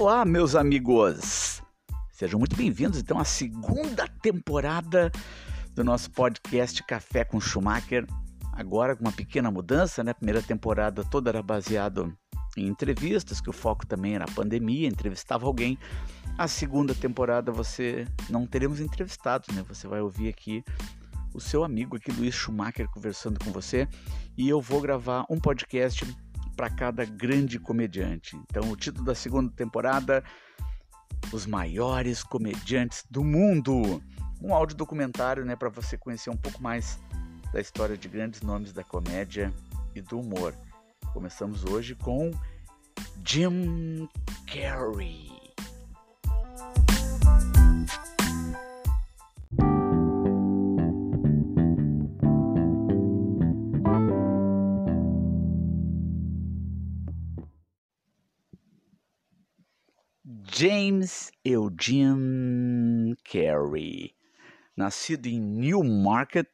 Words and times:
Olá, 0.00 0.24
meus 0.24 0.54
amigos! 0.54 1.62
Sejam 2.10 2.38
muito 2.38 2.56
bem-vindos 2.56 2.98
então 2.98 3.18
à 3.18 3.24
segunda 3.24 4.08
temporada 4.08 5.12
do 5.74 5.84
nosso 5.84 6.10
podcast 6.10 6.82
Café 6.84 7.22
com 7.22 7.38
Schumacher. 7.38 8.06
Agora 8.54 8.96
com 8.96 9.04
uma 9.04 9.12
pequena 9.12 9.50
mudança, 9.50 10.02
né? 10.02 10.12
A 10.12 10.14
primeira 10.14 10.40
temporada 10.40 11.04
toda 11.04 11.28
era 11.28 11.42
baseado 11.42 12.16
em 12.56 12.66
entrevistas, 12.66 13.42
que 13.42 13.50
o 13.50 13.52
foco 13.52 13.86
também 13.86 14.14
era 14.14 14.24
a 14.24 14.34
pandemia, 14.34 14.88
entrevistava 14.88 15.44
alguém. 15.44 15.78
A 16.38 16.48
segunda 16.48 16.94
temporada 16.94 17.52
você 17.52 18.08
não 18.30 18.46
teremos 18.46 18.80
entrevistados, 18.80 19.54
né? 19.54 19.62
Você 19.68 19.86
vai 19.86 20.00
ouvir 20.00 20.30
aqui 20.30 20.64
o 21.34 21.40
seu 21.42 21.62
amigo 21.62 21.98
aqui, 21.98 22.10
Luiz 22.10 22.34
Schumacher, 22.34 22.88
conversando 22.88 23.38
com 23.38 23.52
você, 23.52 23.86
e 24.34 24.48
eu 24.48 24.62
vou 24.62 24.80
gravar 24.80 25.26
um 25.28 25.38
podcast 25.38 26.06
para 26.60 26.68
cada 26.68 27.06
grande 27.06 27.58
comediante. 27.58 28.36
Então, 28.36 28.70
o 28.70 28.76
título 28.76 29.06
da 29.06 29.14
segunda 29.14 29.50
temporada: 29.50 30.22
Os 31.32 31.46
maiores 31.46 32.22
comediantes 32.22 33.02
do 33.10 33.24
mundo. 33.24 34.02
Um 34.42 34.52
áudio 34.54 34.76
documentário, 34.76 35.42
né, 35.42 35.56
para 35.56 35.70
você 35.70 35.96
conhecer 35.96 36.28
um 36.28 36.36
pouco 36.36 36.62
mais 36.62 36.98
da 37.50 37.62
história 37.62 37.96
de 37.96 38.08
grandes 38.08 38.42
nomes 38.42 38.74
da 38.74 38.84
comédia 38.84 39.50
e 39.94 40.02
do 40.02 40.20
humor. 40.20 40.54
Começamos 41.14 41.64
hoje 41.64 41.94
com 41.94 42.30
Jim 43.24 44.06
Carrey. 44.46 45.29
James 60.62 61.32
Eugene 61.42 63.16
Carey, 63.24 64.14
nascido 64.76 65.26
em 65.26 65.40
Newmarket, 65.40 66.50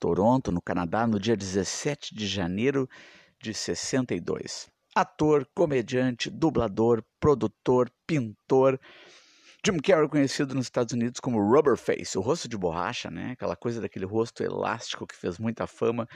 Toronto, 0.00 0.50
no 0.50 0.60
Canadá, 0.60 1.06
no 1.06 1.20
dia 1.20 1.36
17 1.36 2.16
de 2.16 2.26
janeiro 2.26 2.90
de 3.40 3.54
62. 3.54 4.68
Ator, 4.92 5.48
comediante, 5.54 6.30
dublador, 6.30 7.04
produtor, 7.20 7.88
pintor. 8.04 8.80
Jim 9.64 9.78
Carrey 9.78 10.08
conhecido 10.08 10.52
nos 10.56 10.66
Estados 10.66 10.92
Unidos 10.92 11.20
como 11.20 11.38
Rubber 11.38 11.76
Face, 11.76 12.18
o 12.18 12.20
rosto 12.20 12.48
de 12.48 12.58
borracha, 12.58 13.08
né? 13.08 13.34
Aquela 13.34 13.54
coisa 13.54 13.80
daquele 13.80 14.04
rosto 14.04 14.42
elástico 14.42 15.06
que 15.06 15.14
fez 15.14 15.38
muita 15.38 15.64
fama, 15.68 16.08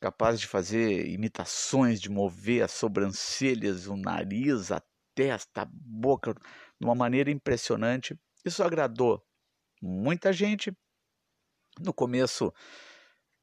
capaz 0.00 0.40
de 0.40 0.48
fazer 0.48 1.06
imitações, 1.06 2.00
de 2.00 2.10
mover 2.10 2.64
as 2.64 2.72
sobrancelhas, 2.72 3.86
o 3.86 3.96
nariz, 3.96 4.72
a 4.72 4.82
testa, 5.14 5.62
a 5.62 5.68
boca, 5.70 6.34
de 6.82 6.86
uma 6.86 6.96
maneira 6.96 7.30
impressionante. 7.30 8.18
Isso 8.44 8.60
agradou 8.62 9.24
muita 9.80 10.32
gente. 10.32 10.76
No 11.78 11.94
começo 11.94 12.52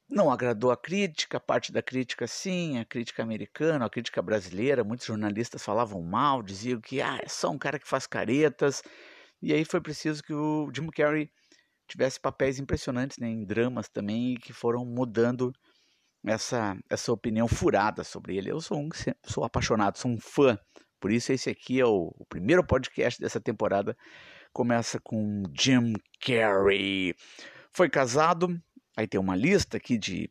não 0.09 0.30
agradou 0.30 0.72
a 0.72 0.78
crítica, 0.78 1.40
parte 1.40 1.72
da 1.72 1.81
crítica 1.81 2.28
sim, 2.28 2.80
a 2.80 2.86
crítica 2.86 3.23
americana, 3.23 3.86
a 3.86 3.90
crítica 3.90 4.22
brasileira, 4.22 4.84
muitos 4.84 5.08
jornalistas 5.08 5.64
falavam 5.64 6.02
mal, 6.04 6.44
diziam 6.44 6.81
que 6.81 7.02
ah, 7.02 7.18
é 7.23 7.30
só 7.30 7.50
um 7.50 7.58
cara 7.58 7.80
que 7.80 7.88
faz 7.88 8.06
caretas. 8.06 8.84
E 9.42 9.53
aí 9.53 9.64
foi 9.64 9.80
preciso 9.80 10.22
que 10.22 10.34
o 10.34 10.70
Jim 10.76 10.88
Carrey 10.88 11.31
tivesse 11.88 12.20
papéis 12.20 12.59
impressionantes 12.59 13.18
né, 13.20 13.30
em 13.30 13.46
dramas 13.46 13.88
também 13.88 14.36
que 14.36 14.52
foram 14.52 14.86
mudando 14.86 15.53
essa, 16.26 16.78
essa 16.90 17.14
opinião 17.14 17.48
furada 17.48 18.03
sobre 18.03 18.36
ele. 18.36 18.52
Eu 18.52 18.59
sou 18.59 18.78
um 18.80 18.90
sou 19.26 19.46
apaixonado, 19.46 19.98
sou 19.98 20.12
um 20.12 20.20
fã 20.20 20.59
por 21.00 21.11
isso, 21.11 21.31
esse 21.31 21.50
aqui 21.50 21.80
é 21.80 21.86
o, 21.86 22.14
o 22.17 22.25
primeiro 22.25 22.63
podcast 22.66 23.19
dessa 23.22 23.40
temporada. 23.40 23.96
Começa 24.51 25.00
com 25.00 25.44
Jim 25.57 25.94
Carrey. 26.19 27.16
Foi 27.72 27.90
casado, 27.90 28.59
aí 28.97 29.07
tem 29.07 29.19
uma 29.19 29.35
lista 29.35 29.78
aqui 29.78 29.97
de 29.97 30.29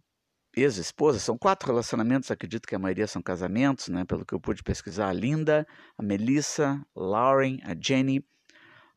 ex-esposas. 0.54 1.22
São 1.22 1.38
quatro 1.38 1.68
relacionamentos, 1.68 2.30
acredito 2.30 2.66
que 2.66 2.74
a 2.74 2.78
maioria 2.78 3.06
são 3.06 3.22
casamentos, 3.22 3.88
né? 3.88 4.04
Pelo 4.04 4.26
que 4.26 4.34
eu 4.34 4.40
pude 4.40 4.62
pesquisar. 4.62 5.08
A 5.08 5.12
Linda, 5.12 5.66
a 5.96 6.02
Melissa, 6.02 6.84
Lauren, 6.94 7.58
a 7.64 7.74
Jenny. 7.80 8.24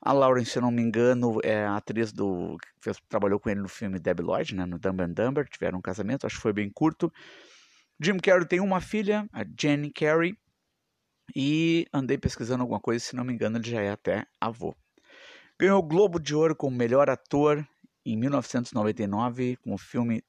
A 0.03 0.11
Lauren, 0.11 0.43
se 0.43 0.57
eu 0.57 0.63
não 0.63 0.71
me 0.71 0.81
engano, 0.81 1.37
é 1.43 1.63
a 1.63 1.77
atriz 1.77 2.11
do 2.11 2.57
que 2.81 2.91
trabalhou 3.07 3.39
com 3.39 3.49
ele 3.51 3.61
no 3.61 3.69
filme 3.69 3.99
Debbie 3.99 4.23
Lloyd, 4.23 4.55
né, 4.55 4.65
no 4.65 4.79
Dumb 4.79 5.03
and 5.03 5.13
Dumber. 5.13 5.47
Tiveram 5.47 5.77
um 5.77 5.81
casamento, 5.81 6.25
acho 6.25 6.37
que 6.37 6.41
foi 6.41 6.53
bem 6.53 6.71
curto. 6.73 7.13
Jim 8.01 8.17
Carrey 8.17 8.47
tem 8.47 8.59
uma 8.59 8.81
filha, 8.81 9.29
a 9.31 9.45
Jenny 9.45 9.91
Carrey, 9.91 10.35
e 11.35 11.85
andei 11.93 12.17
pesquisando 12.17 12.61
alguma 12.61 12.79
coisa, 12.79 13.03
se 13.03 13.15
não 13.15 13.23
me 13.23 13.33
engano, 13.33 13.57
ele 13.57 13.69
já 13.69 13.81
é 13.81 13.91
até 13.91 14.25
avô. 14.39 14.75
Ganhou 15.59 15.79
o 15.79 15.87
Globo 15.87 16.19
de 16.19 16.33
Ouro 16.35 16.55
como 16.55 16.75
melhor 16.75 17.09
ator 17.09 17.65
em 18.05 18.17
1999 18.17 19.57
com 19.57 19.73
o 19.73 19.77
filme 19.77 20.23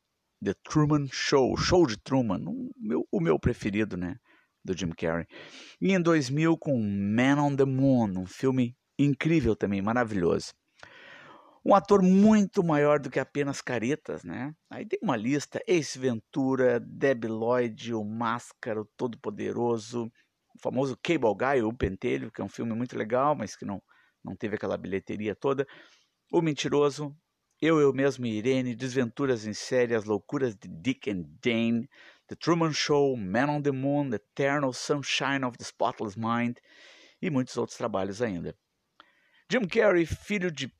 The 0.44 0.54
Truman 0.64 1.06
Show, 1.10 1.56
Show 1.56 1.86
de 1.86 1.96
Truman, 1.96 2.42
o 2.46 2.70
meu, 2.76 3.06
o 3.10 3.20
meu 3.20 3.38
preferido, 3.38 3.96
né, 3.96 4.16
do 4.64 4.76
Jim 4.76 4.90
Carrey. 4.90 5.26
E 5.80 5.92
em 5.92 6.00
2000 6.00 6.58
com 6.58 6.78
Man 6.78 7.40
on 7.42 7.56
the 7.56 7.64
Moon, 7.64 8.12
um 8.18 8.26
filme 8.26 8.76
incrível 8.98 9.56
também, 9.56 9.80
maravilhoso. 9.80 10.52
Um 11.64 11.76
ator 11.76 12.02
muito 12.02 12.64
maior 12.64 12.98
do 12.98 13.08
que 13.08 13.20
apenas 13.20 13.60
caretas, 13.60 14.24
né? 14.24 14.52
Aí 14.68 14.84
tem 14.84 14.98
uma 15.00 15.16
lista: 15.16 15.62
Ace 15.66 15.96
Ventura, 15.96 16.80
Debbie 16.80 17.28
Lloyd, 17.28 17.94
O 17.94 18.04
Máscara, 18.04 18.80
o 18.80 18.88
Todo-Poderoso, 18.96 20.10
famoso 20.62 20.96
Cable 21.02 21.34
Guy, 21.34 21.62
o 21.62 21.72
Pentelho, 21.72 22.30
que 22.30 22.40
é 22.40 22.44
um 22.44 22.48
filme 22.48 22.72
muito 22.74 22.96
legal, 22.96 23.34
mas 23.34 23.56
que 23.56 23.64
não, 23.64 23.82
não 24.24 24.36
teve 24.36 24.56
aquela 24.56 24.76
bilheteria 24.76 25.34
toda. 25.34 25.66
O 26.32 26.40
Mentiroso, 26.40 27.14
Eu, 27.60 27.80
Eu 27.80 27.92
Mesmo 27.92 28.24
e 28.26 28.38
Irene, 28.38 28.76
Desventuras 28.76 29.46
em 29.46 29.52
Série, 29.52 29.94
As 29.94 30.04
Loucuras 30.04 30.54
de 30.54 30.68
Dick 30.68 31.10
and 31.10 31.24
Dane, 31.42 31.88
The 32.28 32.36
Truman 32.36 32.72
Show, 32.72 33.16
Man 33.16 33.50
on 33.50 33.62
the 33.62 33.72
Moon, 33.72 34.10
The 34.10 34.16
Eternal 34.16 34.72
Sunshine 34.72 35.44
of 35.44 35.58
the 35.58 35.64
Spotless 35.64 36.18
Mind 36.18 36.56
e 37.20 37.28
muitos 37.28 37.56
outros 37.56 37.76
trabalhos 37.76 38.22
ainda. 38.22 38.56
Jim 39.50 39.66
Carrey, 39.66 40.06
filho 40.06 40.50
de 40.50 40.72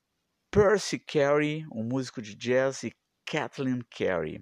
Percy 0.50 0.98
Carey, 0.98 1.66
um 1.72 1.82
músico 1.82 2.22
de 2.22 2.34
jazz, 2.34 2.82
e 2.84 2.92
Kathleen 3.26 3.80
Carey. 3.90 4.40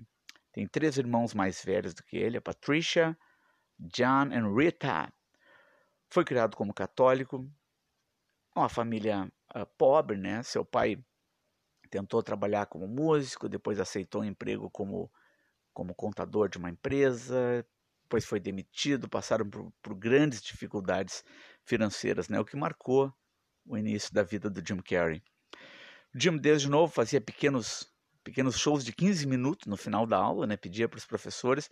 Tem 0.53 0.67
três 0.67 0.97
irmãos 0.99 1.35
mais 1.35 1.65
velhos 1.65 1.95
do 1.95 2.03
que 2.03 2.17
ele, 2.17 2.37
a 2.37 2.43
Patricia, 2.43 3.17
John 3.79 4.29
e 4.33 4.65
Rita. 4.65 5.13
Foi 6.11 6.25
criado 6.25 6.57
como 6.57 6.75
católico, 6.75 7.49
uma 8.55 8.69
família 8.69 9.31
uh, 9.55 9.67
pobre, 9.79 10.17
né? 10.17 10.43
Seu 10.43 10.65
pai 10.65 10.99
tentou 11.89 12.23
trabalhar 12.23 12.67
como 12.67 12.89
músico, 12.89 13.49
depois 13.49 13.79
aceitou 13.79 14.23
um 14.23 14.25
emprego 14.25 14.69
como, 14.71 15.11
como 15.73 15.95
contador 15.95 16.49
de 16.49 16.59
uma 16.59 16.69
empresa, 16.69 17.65
depois 18.03 18.25
foi 18.25 18.41
demitido, 18.41 19.09
passaram 19.09 19.49
por, 19.49 19.73
por 19.81 19.95
grandes 19.95 20.43
dificuldades 20.43 21.23
financeiras, 21.65 22.29
né? 22.29 22.41
O 22.41 22.45
que 22.45 22.57
marcou 22.57 23.13
o 23.65 23.79
início 23.79 24.13
da 24.13 24.25
vida 24.25 24.51
do 24.51 24.61
Jim 24.67 24.79
Carrey. 24.79 25.23
O 26.13 26.19
Jim, 26.19 26.37
desde 26.37 26.69
novo, 26.69 26.93
fazia 26.93 27.21
pequenos, 27.21 27.89
pequenos 28.25 28.59
shows 28.59 28.85
de 28.85 28.93
15 28.93 29.29
minutos 29.29 29.67
no 29.67 29.77
final 29.77 30.07
da 30.07 30.17
aula, 30.17 30.45
né? 30.45 30.57
Pedia 30.57 30.89
para 30.89 30.99
os 30.99 31.07
professores 31.07 31.69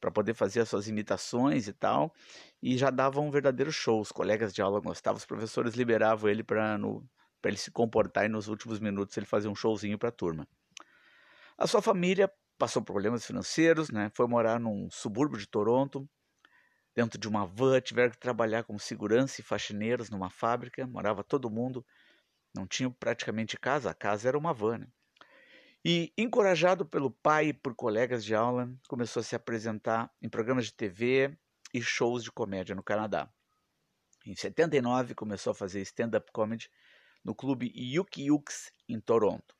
para 0.00 0.10
poder 0.10 0.34
fazer 0.34 0.60
as 0.60 0.68
suas 0.68 0.88
imitações 0.88 1.68
e 1.68 1.72
tal, 1.72 2.14
e 2.62 2.76
já 2.78 2.90
dava 2.90 3.20
um 3.20 3.30
verdadeiro 3.30 3.72
show. 3.72 4.00
Os 4.00 4.12
colegas 4.12 4.52
de 4.52 4.62
aula 4.62 4.80
gostavam, 4.80 5.16
os 5.18 5.26
professores 5.26 5.74
liberavam 5.74 6.30
ele 6.30 6.42
para 6.42 6.78
ele 7.44 7.56
se 7.56 7.70
comportar 7.70 8.24
e 8.24 8.28
nos 8.28 8.48
últimos 8.48 8.78
minutos 8.80 9.16
ele 9.16 9.26
fazia 9.26 9.50
um 9.50 9.54
showzinho 9.54 9.98
para 9.98 10.08
a 10.08 10.12
turma. 10.12 10.46
A 11.56 11.66
sua 11.66 11.82
família 11.82 12.30
passou 12.56 12.82
problemas 12.82 13.24
financeiros, 13.24 13.90
né? 13.90 14.10
Foi 14.14 14.26
morar 14.26 14.58
num 14.60 14.88
subúrbio 14.90 15.38
de 15.38 15.46
Toronto, 15.46 16.08
dentro 16.94 17.18
de 17.18 17.28
uma 17.28 17.46
van, 17.46 17.80
tiveram 17.80 18.10
que 18.10 18.18
trabalhar 18.18 18.64
como 18.64 18.78
segurança 18.78 19.40
e 19.40 19.44
faxineiros 19.44 20.10
numa 20.10 20.30
fábrica, 20.30 20.86
morava 20.86 21.22
todo 21.22 21.48
mundo, 21.48 21.86
não 22.54 22.66
tinha 22.66 22.90
praticamente 22.90 23.56
casa, 23.56 23.90
a 23.90 23.94
casa 23.94 24.28
era 24.28 24.36
uma 24.36 24.52
van, 24.52 24.78
né? 24.78 24.88
E, 25.84 26.12
encorajado 26.18 26.84
pelo 26.84 27.10
pai 27.10 27.48
e 27.48 27.52
por 27.52 27.74
colegas 27.74 28.24
de 28.24 28.34
aula, 28.34 28.68
começou 28.88 29.20
a 29.20 29.22
se 29.22 29.36
apresentar 29.36 30.12
em 30.20 30.28
programas 30.28 30.66
de 30.66 30.74
TV 30.74 31.38
e 31.72 31.80
shows 31.80 32.24
de 32.24 32.32
comédia 32.32 32.74
no 32.74 32.82
Canadá. 32.82 33.32
Em 34.26 34.34
79, 34.34 35.14
começou 35.14 35.52
a 35.52 35.54
fazer 35.54 35.80
stand-up 35.82 36.30
comedy 36.32 36.68
no 37.24 37.34
clube 37.34 37.72
Yuki 37.76 38.24
Yuks, 38.24 38.72
em 38.88 39.00
Toronto. 39.00 39.56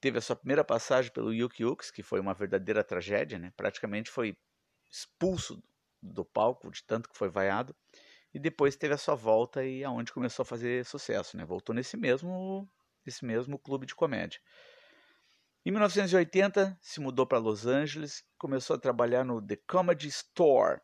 Teve 0.00 0.18
a 0.18 0.20
sua 0.20 0.36
primeira 0.36 0.62
passagem 0.62 1.10
pelo 1.10 1.32
Yuki 1.32 1.62
Yuks, 1.62 1.90
que 1.90 2.02
foi 2.02 2.20
uma 2.20 2.34
verdadeira 2.34 2.84
tragédia, 2.84 3.38
né? 3.38 3.52
praticamente 3.56 4.10
foi 4.10 4.36
expulso 4.92 5.62
do 6.02 6.24
palco, 6.24 6.70
de 6.70 6.84
tanto 6.84 7.08
que 7.08 7.16
foi 7.16 7.30
vaiado, 7.30 7.74
e 8.32 8.38
depois 8.38 8.76
teve 8.76 8.92
a 8.92 8.98
sua 8.98 9.14
volta 9.14 9.64
e 9.64 9.82
aonde 9.82 10.12
começou 10.12 10.42
a 10.42 10.46
fazer 10.46 10.84
sucesso, 10.84 11.36
né? 11.36 11.44
Voltou 11.44 11.74
nesse 11.74 11.96
mesmo, 11.96 12.68
nesse 13.06 13.24
mesmo 13.24 13.58
clube 13.58 13.86
de 13.86 13.94
comédia. 13.94 14.40
Em 15.66 15.70
1980, 15.70 16.78
se 16.78 17.00
mudou 17.00 17.26
para 17.26 17.38
Los 17.38 17.66
Angeles, 17.66 18.22
começou 18.36 18.76
a 18.76 18.78
trabalhar 18.78 19.24
no 19.24 19.40
The 19.40 19.56
Comedy 19.66 20.08
Store. 20.08 20.78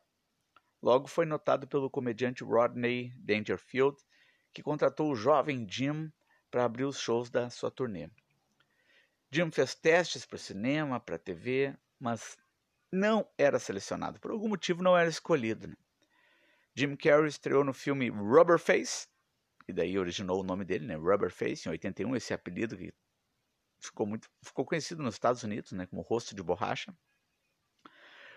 Logo 0.83 1.07
foi 1.07 1.27
notado 1.27 1.69
pelo 1.69 1.91
comediante 1.91 2.43
Rodney 2.43 3.13
Dangerfield 3.19 3.99
que 4.55 4.63
contratou 4.63 5.13
o 5.13 5.15
jovem 5.15 5.67
Jim 5.69 6.11
para 6.51 6.65
abrir 6.65 6.85
os 6.85 6.99
shows 6.99 7.29
da 7.29 7.51
sua 7.51 7.71
turnê. 7.71 8.09
Jim 9.31 9.51
fez 9.51 9.75
testes 9.75 10.25
para 10.25 10.39
cinema, 10.39 10.99
para 10.99 11.19
TV, 11.19 11.77
mas 11.99 12.39
não 12.91 13.29
era 13.37 13.59
selecionado. 13.59 14.19
Por 14.19 14.31
algum 14.31 14.49
motivo 14.49 14.83
não 14.83 14.97
era 14.97 15.11
escolhido. 15.11 15.69
Né? 15.69 15.77
Jim 16.75 16.97
Carrey 16.97 17.29
estreou 17.29 17.63
no 17.65 17.75
filme 17.75 18.09
Rubber 18.09 18.59
Face, 18.59 19.07
e 19.69 19.75
daí 19.75 19.99
originou 19.99 20.41
o 20.41 20.43
nome 20.43 20.65
dele, 20.65 20.87
né? 20.87 20.97
Rubber 20.97 21.31
Face, 21.31 21.69
em 21.69 21.71
81, 21.71 22.17
esse 22.17 22.33
apelido 22.33 22.79
que 22.79 22.95
ficou 23.81 24.07
muito 24.07 24.29
ficou 24.43 24.65
conhecido 24.65 25.03
nos 25.03 25.15
Estados 25.15 25.43
Unidos, 25.43 25.73
né, 25.73 25.87
como 25.87 26.03
rosto 26.03 26.35
de 26.35 26.43
borracha. 26.43 26.95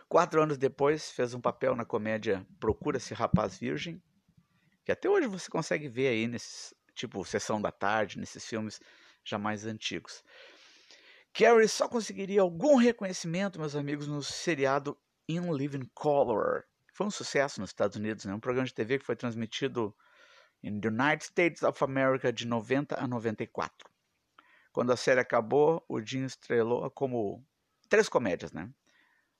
Quatro 0.07 0.41
anos 0.41 0.57
depois, 0.57 1.11
fez 1.11 1.33
um 1.33 1.41
papel 1.41 1.75
na 1.75 1.85
comédia 1.85 2.45
Procura-se 2.59 3.13
Rapaz 3.13 3.57
Virgem, 3.57 4.01
que 4.85 4.91
até 4.91 5.09
hoje 5.09 5.27
você 5.27 5.49
consegue 5.49 5.87
ver 5.87 6.09
aí 6.09 6.27
nesses, 6.27 6.73
tipo, 6.93 7.23
Sessão 7.25 7.61
da 7.61 7.71
Tarde, 7.71 8.19
nesses 8.19 8.45
filmes 8.45 8.79
já 9.23 9.37
mais 9.37 9.65
antigos. 9.65 10.23
Carrie 11.33 11.67
só 11.67 11.87
conseguiria 11.87 12.41
algum 12.41 12.75
reconhecimento, 12.75 13.59
meus 13.59 13.75
amigos, 13.75 14.07
no 14.07 14.21
seriado 14.21 14.95
In 15.27 15.51
Living 15.51 15.89
Color. 15.95 16.63
Foi 16.93 17.07
um 17.07 17.11
sucesso 17.11 17.59
nos 17.59 17.71
Estados 17.71 17.97
Unidos, 17.97 18.25
né? 18.25 18.33
um 18.33 18.39
programa 18.39 18.67
de 18.67 18.73
TV 18.73 18.99
que 18.99 19.05
foi 19.05 19.15
transmitido 19.15 19.95
em 20.61 20.79
the 20.79 20.89
United 20.89 21.23
States 21.23 21.63
of 21.63 21.83
America 21.83 22.31
de 22.31 22.45
90 22.45 22.99
a 22.99 23.07
94. 23.07 23.92
Quando 24.73 24.91
a 24.91 24.97
série 24.97 25.21
acabou, 25.21 25.85
o 25.87 26.01
Jim 26.01 26.25
estrelou 26.25 26.89
como 26.91 27.45
três 27.87 28.09
comédias, 28.09 28.51
né? 28.51 28.69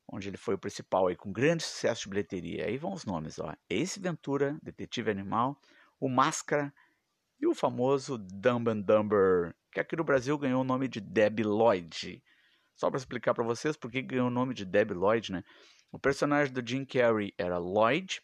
Onde 0.08 0.30
ele 0.30 0.38
foi 0.38 0.56
o 0.56 0.60
principal 0.60 1.08
aí, 1.08 1.16
com 1.16 1.32
grande 1.32 1.64
sucesso 1.64 2.04
de 2.04 2.10
bilheteria. 2.10 2.68
Aí 2.68 2.78
vão 2.78 2.94
os 2.94 3.04
nomes, 3.04 3.40
ó. 3.40 3.54
Ace 3.70 4.00
Ventura, 4.00 4.58
Detetive 4.64 5.10
Animal, 5.10 5.60
o 6.00 6.08
Máscara 6.08 6.74
e 7.40 7.48
o 7.48 7.54
famoso 7.56 8.18
Dumb 8.18 8.70
and 8.70 8.82
Dumber 8.82 9.56
que 9.74 9.80
aqui 9.80 9.96
no 9.96 10.04
Brasil 10.04 10.38
ganhou 10.38 10.62
o 10.62 10.64
nome 10.64 10.88
de 10.88 11.02
Debbie 11.02 11.44
Lloyd. 11.44 12.24
Só 12.76 12.90
para 12.90 12.98
explicar 12.98 13.34
para 13.34 13.44
vocês 13.44 13.76
por 13.76 13.92
que 13.92 14.02
ganhou 14.02 14.28
o 14.28 14.32
nome 14.32 14.54
de 14.54 14.66
Debbie 14.66 14.94
Lloyd, 14.94 15.32
né? 15.32 15.44
O 15.92 15.98
personagem 15.98 16.54
do 16.54 16.66
Jim 16.66 16.86
Carrey 16.86 17.34
era 17.38 17.58
Lloyd 17.58 18.22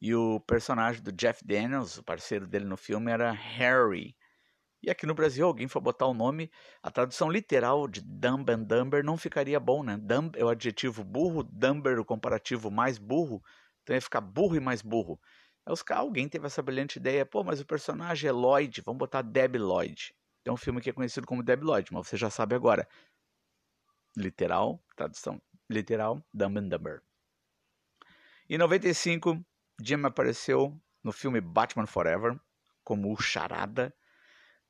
e 0.00 0.14
o 0.14 0.40
personagem 0.40 1.02
do 1.02 1.12
Jeff 1.12 1.44
Daniels, 1.44 1.98
o 1.98 2.02
parceiro 2.02 2.46
dele 2.46 2.64
no 2.64 2.76
filme, 2.76 3.10
era 3.10 3.30
Harry. 3.32 4.16
E 4.82 4.90
aqui 4.90 5.06
no 5.06 5.14
Brasil, 5.14 5.46
alguém 5.46 5.68
foi 5.68 5.82
botar 5.82 6.06
o 6.06 6.14
nome, 6.14 6.50
a 6.82 6.90
tradução 6.90 7.30
literal 7.30 7.86
de 7.86 8.00
Dumb 8.00 8.50
and 8.50 8.62
Dumber 8.62 9.04
não 9.04 9.16
ficaria 9.16 9.60
bom, 9.60 9.82
né? 9.82 9.98
Dumb 9.98 10.32
é 10.38 10.44
o 10.44 10.48
adjetivo 10.48 11.04
burro, 11.04 11.42
Dumber 11.42 11.98
o 11.98 12.04
comparativo 12.04 12.70
mais 12.70 12.96
burro, 12.96 13.42
então 13.82 13.94
ia 13.94 14.00
ficar 14.00 14.22
burro 14.22 14.56
e 14.56 14.60
mais 14.60 14.80
burro. 14.80 15.20
Alguém 15.90 16.28
teve 16.28 16.46
essa 16.46 16.62
brilhante 16.62 16.98
ideia, 16.98 17.26
pô, 17.26 17.44
mas 17.44 17.60
o 17.60 17.66
personagem 17.66 18.28
é 18.28 18.32
Lloyd, 18.32 18.80
vamos 18.80 18.98
botar 18.98 19.22
Deb 19.22 19.56
Lloyd. 19.56 20.14
Tem 20.42 20.52
um 20.52 20.56
filme 20.56 20.80
que 20.80 20.88
é 20.88 20.92
conhecido 20.92 21.26
como 21.26 21.42
Deb 21.42 21.62
Lloyd, 21.62 21.92
mas 21.92 22.08
você 22.08 22.16
já 22.16 22.30
sabe 22.30 22.54
agora. 22.54 22.88
Literal, 24.16 24.82
tradução 24.96 25.40
literal, 25.68 26.24
Dumb 26.32 26.58
and 26.58 26.68
Dumber. 26.68 27.02
Em 28.48 28.58
95, 28.58 29.44
Jim 29.80 30.02
apareceu 30.04 30.80
no 31.04 31.12
filme 31.12 31.40
Batman 31.40 31.86
Forever 31.86 32.40
como 32.82 33.12
o 33.12 33.20
Charada, 33.20 33.94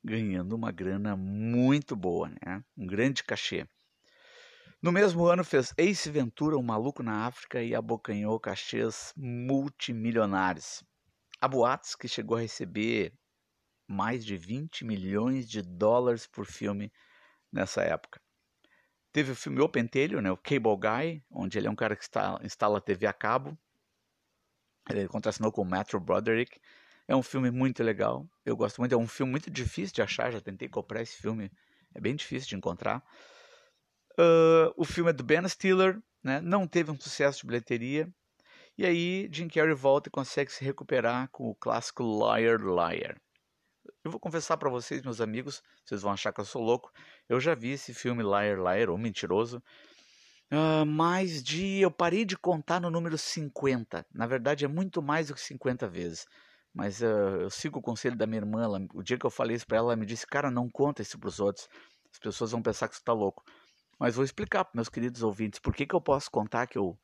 ganhando 0.03 0.53
uma 0.53 0.71
grana 0.71 1.15
muito 1.15 1.95
boa, 1.95 2.29
né? 2.45 2.63
um 2.77 2.85
grande 2.85 3.23
cachê. 3.23 3.67
No 4.81 4.91
mesmo 4.91 5.25
ano 5.25 5.43
fez 5.43 5.73
Ace 5.77 6.09
Ventura, 6.09 6.57
um 6.57 6.63
maluco 6.63 7.03
na 7.03 7.27
África, 7.27 7.61
e 7.61 7.75
abocanhou 7.75 8.39
cachês 8.39 9.13
multimilionários. 9.15 10.83
Há 11.39 11.47
boatos 11.47 11.95
que 11.95 12.07
chegou 12.07 12.35
a 12.35 12.41
receber 12.41 13.13
mais 13.87 14.25
de 14.25 14.37
20 14.37 14.83
milhões 14.83 15.47
de 15.47 15.61
dólares 15.61 16.25
por 16.25 16.45
filme 16.45 16.91
nessa 17.51 17.83
época. 17.83 18.19
Teve 19.11 19.33
o 19.33 19.35
filme 19.35 19.59
O 19.59 19.69
Pentelho, 19.69 20.21
né, 20.21 20.31
o 20.31 20.37
Cable 20.37 20.77
Guy, 20.77 21.23
onde 21.29 21.57
ele 21.57 21.67
é 21.67 21.69
um 21.69 21.75
cara 21.75 21.95
que 21.95 22.03
está, 22.03 22.39
instala 22.43 22.81
TV 22.81 23.05
a 23.05 23.13
cabo. 23.13 23.57
Ele 24.89 25.07
contracenou 25.07 25.51
com 25.51 25.61
o 25.61 25.65
Metro 25.65 25.99
Broderick. 25.99 26.59
É 27.11 27.15
um 27.15 27.21
filme 27.21 27.51
muito 27.51 27.83
legal. 27.83 28.25
Eu 28.45 28.55
gosto 28.55 28.79
muito. 28.79 28.95
É 28.95 28.97
um 28.97 29.05
filme 29.05 29.31
muito 29.31 29.51
difícil 29.51 29.93
de 29.93 30.01
achar. 30.01 30.31
Já 30.31 30.39
tentei 30.39 30.69
comprar 30.69 31.01
esse 31.01 31.17
filme. 31.17 31.51
É 31.93 31.99
bem 31.99 32.15
difícil 32.15 32.47
de 32.47 32.55
encontrar. 32.55 33.03
Uh, 34.13 34.71
o 34.77 34.85
filme 34.85 35.09
é 35.09 35.13
do 35.13 35.21
Ben 35.21 35.45
Stiller, 35.45 36.01
né? 36.23 36.39
não 36.39 36.65
teve 36.65 36.89
um 36.89 36.97
sucesso 36.97 37.41
de 37.41 37.47
bilheteria. 37.47 38.09
E 38.77 38.85
aí 38.85 39.29
Jim 39.29 39.49
Carrey 39.49 39.73
volta 39.73 40.07
e 40.07 40.09
consegue 40.11 40.53
se 40.53 40.63
recuperar 40.63 41.27
com 41.33 41.49
o 41.49 41.55
clássico 41.55 42.01
Liar 42.01 42.61
Liar. 42.61 43.17
Eu 44.05 44.11
vou 44.11 44.19
confessar 44.19 44.55
para 44.55 44.69
vocês, 44.69 45.01
meus 45.01 45.19
amigos, 45.19 45.61
vocês 45.83 46.01
vão 46.01 46.13
achar 46.13 46.31
que 46.31 46.39
eu 46.39 46.45
sou 46.45 46.63
louco. 46.63 46.93
Eu 47.27 47.41
já 47.41 47.53
vi 47.53 47.71
esse 47.71 47.93
filme 47.93 48.23
Liar 48.23 48.57
Liar, 48.57 48.89
ou 48.89 48.97
Mentiroso, 48.97 49.61
uh, 50.49 50.85
mais 50.85 51.43
de. 51.43 51.81
Eu 51.81 51.91
parei 51.91 52.23
de 52.23 52.37
contar 52.37 52.79
no 52.79 52.89
número 52.89 53.17
50. 53.17 54.05
Na 54.13 54.25
verdade, 54.25 54.63
é 54.63 54.67
muito 54.69 55.01
mais 55.01 55.27
do 55.27 55.33
que 55.33 55.41
50 55.41 55.89
vezes. 55.89 56.25
Mas 56.73 57.01
uh, 57.01 57.05
eu 57.41 57.49
sigo 57.49 57.79
o 57.79 57.81
conselho 57.81 58.15
da 58.15 58.25
minha 58.25 58.39
irmã. 58.39 58.63
Ela, 58.63 58.79
o 58.93 59.03
dia 59.03 59.17
que 59.17 59.25
eu 59.25 59.29
falei 59.29 59.55
isso 59.55 59.67
para 59.67 59.77
ela, 59.77 59.87
ela 59.87 59.95
me 59.95 60.05
disse: 60.05 60.25
Cara, 60.25 60.49
não 60.49 60.69
conta 60.69 61.01
isso 61.01 61.19
para 61.19 61.29
os 61.29 61.39
outros. 61.39 61.67
As 62.11 62.19
pessoas 62.19 62.51
vão 62.51 62.61
pensar 62.61 62.87
que 62.87 62.95
você 62.95 63.01
está 63.01 63.13
louco. 63.13 63.43
Mas 63.99 64.15
vou 64.15 64.23
explicar 64.25 64.65
para 64.65 64.71
meus 64.75 64.89
queridos 64.89 65.21
ouvintes 65.23 65.59
por 65.59 65.75
que, 65.75 65.85
que 65.85 65.95
eu 65.95 66.01
posso 66.01 66.29
contar 66.31 66.67
que 66.67 66.77
eu, 66.77 66.97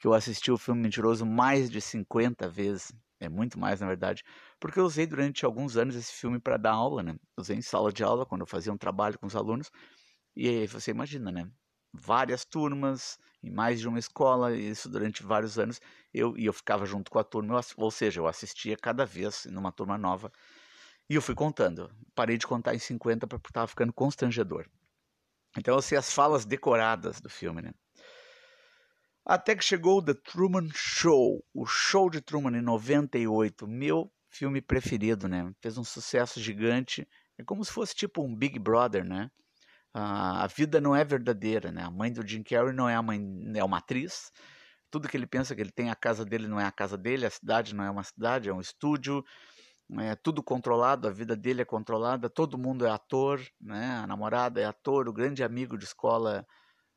que 0.00 0.06
eu 0.06 0.14
assisti 0.14 0.50
o 0.50 0.58
filme 0.58 0.82
Mentiroso 0.82 1.24
mais 1.24 1.70
de 1.70 1.80
50 1.80 2.48
vezes. 2.48 2.92
É 3.20 3.28
muito 3.28 3.58
mais, 3.58 3.80
na 3.80 3.86
verdade. 3.86 4.24
Porque 4.58 4.80
eu 4.80 4.84
usei 4.84 5.06
durante 5.06 5.44
alguns 5.44 5.76
anos 5.76 5.94
esse 5.94 6.12
filme 6.12 6.40
para 6.40 6.56
dar 6.56 6.72
aula, 6.72 7.02
né? 7.02 7.14
Usei 7.36 7.56
em 7.56 7.62
sala 7.62 7.92
de 7.92 8.02
aula, 8.02 8.26
quando 8.26 8.40
eu 8.40 8.46
fazia 8.46 8.72
um 8.72 8.78
trabalho 8.78 9.18
com 9.18 9.26
os 9.26 9.36
alunos. 9.36 9.70
E 10.34 10.48
aí 10.48 10.66
você 10.66 10.90
imagina, 10.90 11.30
né? 11.30 11.48
Várias 11.92 12.44
turmas, 12.44 13.18
em 13.42 13.50
mais 13.50 13.80
de 13.80 13.88
uma 13.88 13.98
escola, 13.98 14.54
isso 14.54 14.88
durante 14.88 15.22
vários 15.22 15.58
anos. 15.58 15.80
Eu, 16.12 16.36
e 16.36 16.46
eu 16.46 16.52
ficava 16.52 16.84
junto 16.84 17.10
com 17.10 17.18
a 17.18 17.24
turma, 17.24 17.60
ou 17.76 17.90
seja, 17.90 18.20
eu 18.20 18.26
assistia 18.26 18.76
cada 18.76 19.04
vez 19.06 19.46
numa 19.46 19.72
turma 19.72 19.96
nova. 19.96 20.30
E 21.08 21.14
eu 21.14 21.22
fui 21.22 21.34
contando. 21.34 21.90
Parei 22.14 22.36
de 22.36 22.46
contar 22.46 22.74
em 22.74 22.78
50 22.78 23.26
porque 23.26 23.48
estava 23.48 23.66
ficando 23.66 23.92
constrangedor. 23.92 24.66
Então 25.56 25.74
eu 25.74 25.82
sei 25.82 25.98
as 25.98 26.12
falas 26.12 26.44
decoradas 26.44 27.20
do 27.20 27.28
filme, 27.28 27.62
né? 27.62 27.72
Até 29.24 29.54
que 29.54 29.64
chegou 29.64 30.02
The 30.02 30.14
Truman 30.14 30.68
Show, 30.72 31.44
o 31.52 31.66
show 31.66 32.08
de 32.08 32.20
Truman 32.20 32.56
em 32.56 32.62
98, 32.62 33.66
meu 33.66 34.10
filme 34.28 34.62
preferido, 34.62 35.28
né? 35.28 35.52
Fez 35.60 35.76
um 35.76 35.84
sucesso 35.84 36.40
gigante. 36.40 37.06
É 37.36 37.44
como 37.44 37.64
se 37.64 37.72
fosse 37.72 37.94
tipo 37.94 38.22
um 38.22 38.34
Big 38.34 38.58
Brother, 38.58 39.04
né? 39.04 39.30
A 39.92 40.46
vida 40.46 40.80
não 40.80 40.94
é 40.94 41.04
verdadeira, 41.04 41.72
né? 41.72 41.82
A 41.82 41.90
mãe 41.90 42.12
do 42.12 42.26
Jim 42.26 42.42
Carrey 42.42 42.72
não 42.72 42.88
é 42.88 42.94
a 42.94 43.02
mãe, 43.02 43.20
é 43.54 43.64
uma 43.64 43.78
atriz. 43.78 44.30
Tudo 44.90 45.08
que 45.08 45.16
ele 45.16 45.26
pensa 45.26 45.54
que 45.54 45.60
ele 45.60 45.72
tem 45.72 45.90
a 45.90 45.94
casa 45.96 46.24
dele 46.24 46.48
não 46.48 46.60
é 46.60 46.64
a 46.64 46.72
casa 46.72 46.96
dele, 46.96 47.26
a 47.26 47.30
cidade 47.30 47.74
não 47.74 47.84
é 47.84 47.90
uma 47.90 48.02
cidade, 48.02 48.48
é 48.48 48.52
um 48.52 48.60
estúdio 48.60 49.24
é 49.98 50.14
tudo 50.14 50.42
controlado, 50.42 51.08
a 51.08 51.10
vida 51.10 51.34
dele 51.34 51.62
é 51.62 51.64
controlada, 51.64 52.30
todo 52.30 52.58
mundo 52.58 52.86
é 52.86 52.90
ator, 52.90 53.40
né? 53.60 53.98
A 54.02 54.06
namorada 54.06 54.60
é 54.60 54.64
ator, 54.64 55.08
o 55.08 55.12
grande 55.12 55.42
amigo 55.42 55.76
de 55.76 55.84
escola 55.84 56.46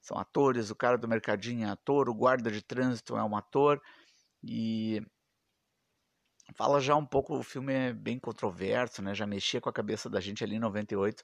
são 0.02 0.18
atores, 0.18 0.70
o 0.70 0.76
cara 0.76 0.98
do 0.98 1.08
mercadinho 1.08 1.66
é 1.66 1.72
ator, 1.72 2.10
o 2.10 2.14
guarda 2.14 2.52
de 2.52 2.62
trânsito 2.62 3.18
é 3.18 3.24
um 3.24 3.36
ator 3.36 3.82
e 4.44 5.02
fala 6.56 6.80
já 6.80 6.96
um 6.96 7.06
pouco, 7.06 7.38
o 7.38 7.44
filme 7.44 7.74
é 7.74 7.94
bem 7.94 8.20
controverso, 8.20 9.02
né? 9.02 9.16
Já 9.16 9.26
mexia 9.26 9.62
com 9.62 9.70
a 9.70 9.74
cabeça 9.74 10.10
da 10.10 10.20
gente 10.20 10.44
ali 10.44 10.56
em 10.58 10.60
98 10.60 11.24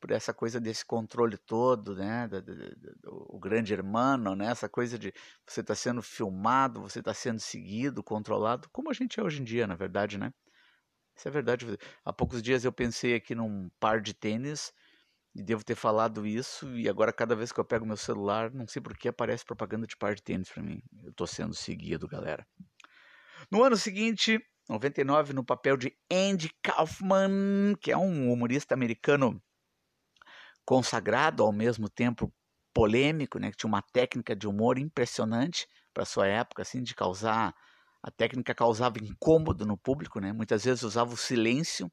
por 0.00 0.10
essa 0.10 0.32
coisa 0.32 0.60
desse 0.60 0.84
controle 0.84 1.36
todo, 1.36 1.94
né? 1.94 2.28
Do, 2.28 2.42
do, 2.42 2.54
do, 2.54 3.26
o 3.30 3.38
grande 3.38 3.72
hermano, 3.72 4.34
né? 4.34 4.46
Essa 4.46 4.68
coisa 4.68 4.98
de 4.98 5.12
você 5.46 5.60
está 5.60 5.74
sendo 5.74 6.02
filmado, 6.02 6.80
você 6.80 7.00
está 7.00 7.14
sendo 7.14 7.40
seguido, 7.40 8.02
controlado, 8.02 8.68
como 8.70 8.90
a 8.90 8.92
gente 8.92 9.18
é 9.18 9.22
hoje 9.22 9.40
em 9.40 9.44
dia, 9.44 9.66
na 9.66 9.74
verdade, 9.74 10.18
né? 10.18 10.32
Isso 11.16 11.28
é 11.28 11.30
verdade. 11.30 11.66
Há 12.04 12.12
poucos 12.12 12.42
dias 12.42 12.64
eu 12.64 12.72
pensei 12.72 13.14
aqui 13.14 13.34
num 13.34 13.70
par 13.80 14.00
de 14.00 14.12
tênis 14.12 14.72
e 15.34 15.42
devo 15.42 15.64
ter 15.64 15.74
falado 15.74 16.26
isso 16.26 16.68
e 16.76 16.88
agora 16.88 17.12
cada 17.12 17.34
vez 17.34 17.52
que 17.52 17.60
eu 17.60 17.64
pego 17.64 17.86
meu 17.86 17.96
celular, 17.96 18.52
não 18.52 18.66
sei 18.66 18.82
por 18.82 18.96
que 18.96 19.08
aparece 19.08 19.44
propaganda 19.44 19.86
de 19.86 19.96
par 19.96 20.14
de 20.14 20.22
tênis 20.22 20.50
para 20.50 20.62
mim. 20.62 20.82
Eu 21.02 21.10
estou 21.10 21.26
sendo 21.26 21.54
seguido, 21.54 22.06
galera. 22.06 22.46
No 23.50 23.62
ano 23.62 23.76
seguinte, 23.76 24.40
99, 24.68 25.32
no 25.32 25.44
papel 25.44 25.76
de 25.76 25.96
Andy 26.10 26.50
Kaufman, 26.62 27.74
que 27.80 27.92
é 27.92 27.96
um 27.96 28.32
humorista 28.32 28.74
americano 28.74 29.40
consagrado 30.66 31.42
ao 31.42 31.52
mesmo 31.52 31.88
tempo 31.88 32.30
polêmico, 32.74 33.38
né, 33.38 33.50
que 33.50 33.56
tinha 33.56 33.68
uma 33.68 33.80
técnica 33.80 34.36
de 34.36 34.46
humor 34.46 34.78
impressionante 34.78 35.66
para 35.94 36.04
sua 36.04 36.26
época, 36.26 36.60
assim, 36.60 36.82
de 36.82 36.94
causar 36.94 37.54
a 38.06 38.10
técnica 38.12 38.54
causava 38.54 38.98
incômodo 38.98 39.66
no 39.66 39.76
público, 39.76 40.20
né? 40.20 40.32
Muitas 40.32 40.64
vezes 40.64 40.84
usava 40.84 41.12
o 41.12 41.16
silêncio, 41.16 41.90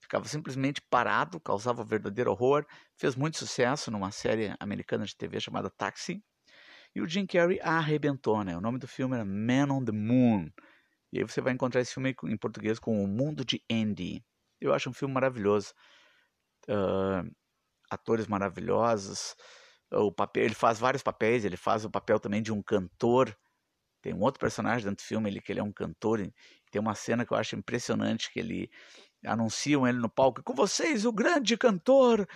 ficava 0.00 0.26
simplesmente 0.26 0.80
parado, 0.88 1.38
causava 1.38 1.84
verdadeiro 1.84 2.30
horror. 2.30 2.64
Fez 2.96 3.14
muito 3.14 3.36
sucesso 3.36 3.90
numa 3.90 4.10
série 4.10 4.54
americana 4.58 5.04
de 5.04 5.14
TV 5.14 5.38
chamada 5.40 5.68
Taxi. 5.68 6.24
E 6.94 7.02
o 7.02 7.06
Jim 7.06 7.26
Carrey 7.26 7.60
arrebentou, 7.60 8.42
né? 8.42 8.56
O 8.56 8.62
nome 8.62 8.78
do 8.78 8.88
filme 8.88 9.14
era 9.14 9.26
Man 9.26 9.70
on 9.70 9.84
the 9.84 9.92
Moon. 9.92 10.48
E 11.12 11.18
aí 11.18 11.24
você 11.24 11.42
vai 11.42 11.52
encontrar 11.52 11.82
esse 11.82 11.92
filme 11.92 12.16
em 12.24 12.38
português 12.38 12.78
com 12.78 13.04
O 13.04 13.06
Mundo 13.06 13.44
de 13.44 13.62
Andy. 13.70 14.24
Eu 14.58 14.72
acho 14.72 14.88
um 14.88 14.94
filme 14.94 15.12
maravilhoso. 15.12 15.74
Uh, 16.66 17.30
atores 17.92 18.26
maravilhosos. 18.26 19.36
O 19.92 20.10
papel, 20.10 20.44
ele 20.44 20.54
faz 20.54 20.78
vários 20.78 21.02
papéis. 21.02 21.44
Ele 21.44 21.56
faz 21.56 21.84
o 21.84 21.90
papel 21.90 22.18
também 22.18 22.42
de 22.42 22.52
um 22.52 22.62
cantor. 22.62 23.36
Tem 24.00 24.12
um 24.12 24.20
outro 24.20 24.40
personagem 24.40 24.84
dentro 24.84 25.04
do 25.04 25.06
filme, 25.06 25.30
ele, 25.30 25.40
que 25.40 25.52
ele 25.52 25.60
é 25.60 25.62
um 25.62 25.72
cantor. 25.72 26.18
Tem 26.70 26.80
uma 26.80 26.94
cena 26.94 27.24
que 27.24 27.32
eu 27.32 27.36
acho 27.36 27.54
impressionante 27.54 28.32
que 28.32 28.40
ele 28.40 28.70
anunciam 29.24 29.86
ele 29.86 29.98
no 29.98 30.08
palco. 30.08 30.42
Com 30.42 30.54
vocês, 30.54 31.04
o 31.04 31.12
grande 31.12 31.56
cantor. 31.56 32.26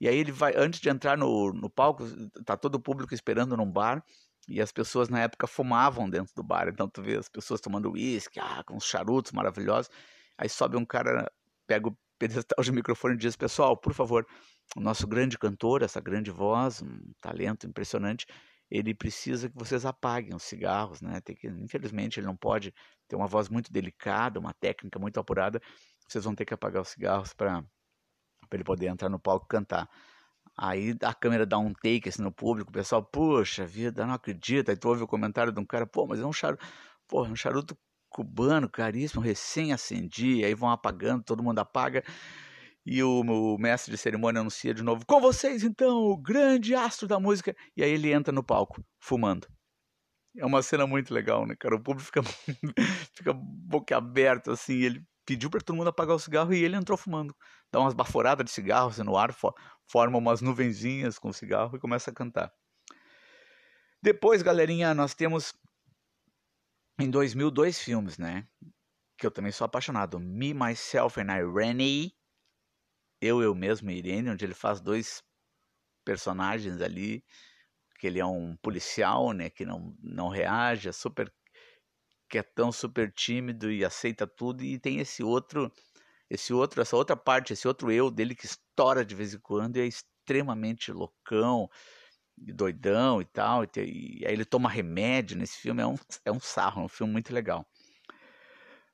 E 0.00 0.08
aí 0.08 0.16
ele 0.16 0.30
vai, 0.30 0.54
antes 0.56 0.80
de 0.80 0.88
entrar 0.88 1.16
no, 1.16 1.52
no 1.52 1.70
palco, 1.70 2.04
tá 2.44 2.56
todo 2.56 2.76
o 2.76 2.80
público 2.80 3.14
esperando 3.14 3.56
num 3.56 3.70
bar. 3.70 4.04
E 4.48 4.60
as 4.60 4.70
pessoas 4.70 5.08
na 5.08 5.20
época 5.20 5.46
fumavam 5.46 6.08
dentro 6.08 6.32
do 6.34 6.42
bar. 6.42 6.68
Então 6.68 6.88
tu 6.88 7.02
vê 7.02 7.16
as 7.16 7.28
pessoas 7.28 7.60
tomando 7.60 7.90
uísque, 7.90 8.38
ah, 8.38 8.62
com 8.64 8.76
os 8.76 8.84
charutos 8.84 9.32
maravilhosos. 9.32 9.90
Aí 10.38 10.48
sobe 10.48 10.76
um 10.76 10.84
cara, 10.84 11.30
pega 11.66 11.88
o 11.88 11.96
pedestal 12.18 12.62
de 12.62 12.72
microfone 12.72 13.16
diz: 13.16 13.36
Pessoal, 13.36 13.76
por 13.76 13.92
favor, 13.92 14.26
o 14.76 14.80
nosso 14.80 15.06
grande 15.06 15.38
cantor, 15.38 15.82
essa 15.82 16.00
grande 16.00 16.30
voz, 16.30 16.82
um 16.82 17.12
talento 17.20 17.66
impressionante, 17.66 18.26
ele 18.70 18.94
precisa 18.94 19.48
que 19.48 19.56
vocês 19.56 19.84
apaguem 19.84 20.34
os 20.34 20.42
cigarros, 20.42 21.00
né? 21.00 21.20
Que, 21.20 21.48
infelizmente, 21.48 22.18
ele 22.18 22.26
não 22.26 22.36
pode 22.36 22.74
ter 23.08 23.16
uma 23.16 23.26
voz 23.26 23.48
muito 23.48 23.72
delicada, 23.72 24.40
uma 24.40 24.52
técnica 24.54 24.98
muito 24.98 25.20
apurada. 25.20 25.60
Vocês 26.08 26.24
vão 26.24 26.34
ter 26.34 26.44
que 26.44 26.54
apagar 26.54 26.82
os 26.82 26.88
cigarros 26.88 27.32
para 27.32 27.64
ele 28.52 28.64
poder 28.64 28.86
entrar 28.86 29.08
no 29.08 29.18
palco 29.18 29.46
e 29.46 29.48
cantar. 29.48 29.88
Aí 30.56 30.96
a 31.02 31.14
câmera 31.14 31.44
dá 31.44 31.58
um 31.58 31.72
take 31.72 32.08
assim 32.08 32.22
no 32.22 32.32
público, 32.32 32.70
o 32.70 32.72
pessoal, 32.72 33.04
puxa 33.04 33.66
vida, 33.66 34.06
não 34.06 34.14
acredita. 34.14 34.72
Aí 34.72 34.76
tu 34.76 34.88
ouve 34.88 35.02
o 35.02 35.06
comentário 35.06 35.52
de 35.52 35.60
um 35.60 35.66
cara, 35.66 35.86
pô, 35.86 36.06
mas 36.06 36.20
é 36.20 36.24
um 36.24 36.32
charuto, 36.32 36.64
pô, 37.06 37.24
é 37.24 37.28
um 37.28 37.36
charuto 37.36 37.76
cubano, 38.16 38.68
caríssimo, 38.68 39.20
recém-acendi. 39.20 40.42
Aí 40.42 40.54
vão 40.54 40.70
apagando, 40.70 41.22
todo 41.22 41.42
mundo 41.42 41.58
apaga. 41.58 42.02
E 42.84 43.02
o, 43.02 43.20
o, 43.20 43.58
mestre 43.58 43.92
de 43.92 43.98
cerimônia 43.98 44.40
anuncia 44.40 44.72
de 44.72 44.82
novo: 44.82 45.04
Com 45.04 45.20
vocês, 45.20 45.62
então, 45.62 45.98
o 46.04 46.16
grande 46.16 46.74
astro 46.74 47.06
da 47.06 47.20
música. 47.20 47.54
E 47.76 47.82
aí 47.82 47.90
ele 47.90 48.10
entra 48.12 48.32
no 48.32 48.42
palco, 48.42 48.82
fumando. 48.98 49.46
É 50.38 50.46
uma 50.46 50.62
cena 50.62 50.86
muito 50.86 51.12
legal, 51.12 51.46
né, 51.46 51.54
cara? 51.58 51.76
O 51.76 51.82
público 51.82 52.06
fica, 52.06 52.22
fica 53.14 53.32
boca 53.34 53.96
aberta, 53.96 54.52
assim. 54.52 54.74
Ele 54.74 55.04
pediu 55.26 55.50
para 55.50 55.60
todo 55.60 55.76
mundo 55.76 55.88
apagar 55.88 56.16
o 56.16 56.18
cigarro 56.18 56.54
e 56.54 56.64
ele 56.64 56.76
entrou 56.76 56.96
fumando. 56.96 57.34
Dá 57.70 57.80
umas 57.80 57.94
baforadas 57.94 58.44
de 58.46 58.50
cigarro 58.50 58.88
assim, 58.88 59.02
no 59.02 59.16
ar, 59.16 59.34
forma 59.90 60.16
umas 60.16 60.40
nuvenzinhas 60.40 61.18
com 61.18 61.32
cigarro 61.32 61.76
e 61.76 61.80
começa 61.80 62.10
a 62.10 62.14
cantar. 62.14 62.52
Depois, 64.02 64.40
galerinha, 64.40 64.94
nós 64.94 65.14
temos 65.14 65.52
em 66.98 67.10
2000 67.10 67.50
dois 67.50 67.78
filmes, 67.78 68.18
né? 68.18 68.46
Que 69.18 69.26
eu 69.26 69.30
também 69.30 69.52
sou 69.52 69.64
apaixonado. 69.64 70.18
Me, 70.18 70.54
Myself 70.54 71.20
and 71.20 71.34
Irene. 71.36 72.16
Eu, 73.20 73.42
Eu 73.42 73.54
Mesmo 73.54 73.90
e 73.90 73.98
Irene, 73.98 74.30
onde 74.30 74.44
ele 74.44 74.54
faz 74.54 74.80
dois 74.80 75.22
personagens 76.04 76.80
ali. 76.80 77.24
Que 77.98 78.06
ele 78.06 78.20
é 78.20 78.26
um 78.26 78.56
policial, 78.58 79.32
né? 79.32 79.50
Que 79.50 79.64
não, 79.64 79.96
não 80.00 80.28
reage, 80.28 80.88
é 80.88 80.92
super 80.92 81.32
que 82.28 82.38
é 82.38 82.42
tão 82.42 82.72
super 82.72 83.12
tímido 83.12 83.70
e 83.70 83.84
aceita 83.84 84.26
tudo 84.26 84.62
e 84.62 84.78
tem 84.78 84.98
esse 84.98 85.22
outro 85.22 85.72
esse 86.28 86.52
outro 86.52 86.82
essa 86.82 86.96
outra 86.96 87.16
parte 87.16 87.52
esse 87.52 87.68
outro 87.68 87.90
eu 87.92 88.10
dele 88.10 88.34
que 88.34 88.46
estoura 88.46 89.04
de 89.04 89.14
vez 89.14 89.34
em 89.34 89.38
quando 89.38 89.76
e 89.76 89.80
é 89.80 89.86
extremamente 89.86 90.90
loucão 90.92 91.68
doidão 92.36 93.20
e 93.20 93.24
tal 93.24 93.64
e, 93.64 94.20
e 94.20 94.26
aí 94.26 94.32
ele 94.32 94.44
toma 94.44 94.68
remédio 94.68 95.36
nesse 95.36 95.58
filme 95.58 95.82
é 95.82 95.86
um 95.86 95.96
é 96.24 96.32
um 96.32 96.40
sarro 96.40 96.82
é 96.82 96.84
um 96.84 96.88
filme 96.88 97.12
muito 97.12 97.32
legal 97.32 97.66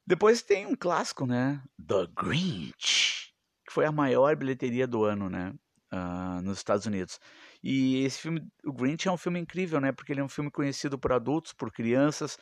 depois 0.06 0.42
tem 0.42 0.66
um 0.66 0.76
clássico 0.76 1.26
né 1.26 1.62
The 1.86 2.06
Grinch 2.16 3.32
que 3.66 3.72
foi 3.72 3.84
a 3.84 3.92
maior 3.92 4.36
bilheteria 4.36 4.86
do 4.86 5.04
ano 5.04 5.28
né 5.28 5.54
uh, 5.92 6.42
nos 6.42 6.58
Estados 6.58 6.86
Unidos 6.86 7.18
e 7.62 8.04
esse 8.04 8.20
filme 8.20 8.46
o 8.64 8.72
Grinch 8.72 9.08
é 9.08 9.12
um 9.12 9.16
filme 9.16 9.40
incrível 9.40 9.80
né 9.80 9.92
porque 9.92 10.12
ele 10.12 10.20
é 10.20 10.24
um 10.24 10.28
filme 10.28 10.50
conhecido 10.50 10.98
por 10.98 11.12
adultos 11.12 11.52
por 11.52 11.72
crianças 11.72 12.38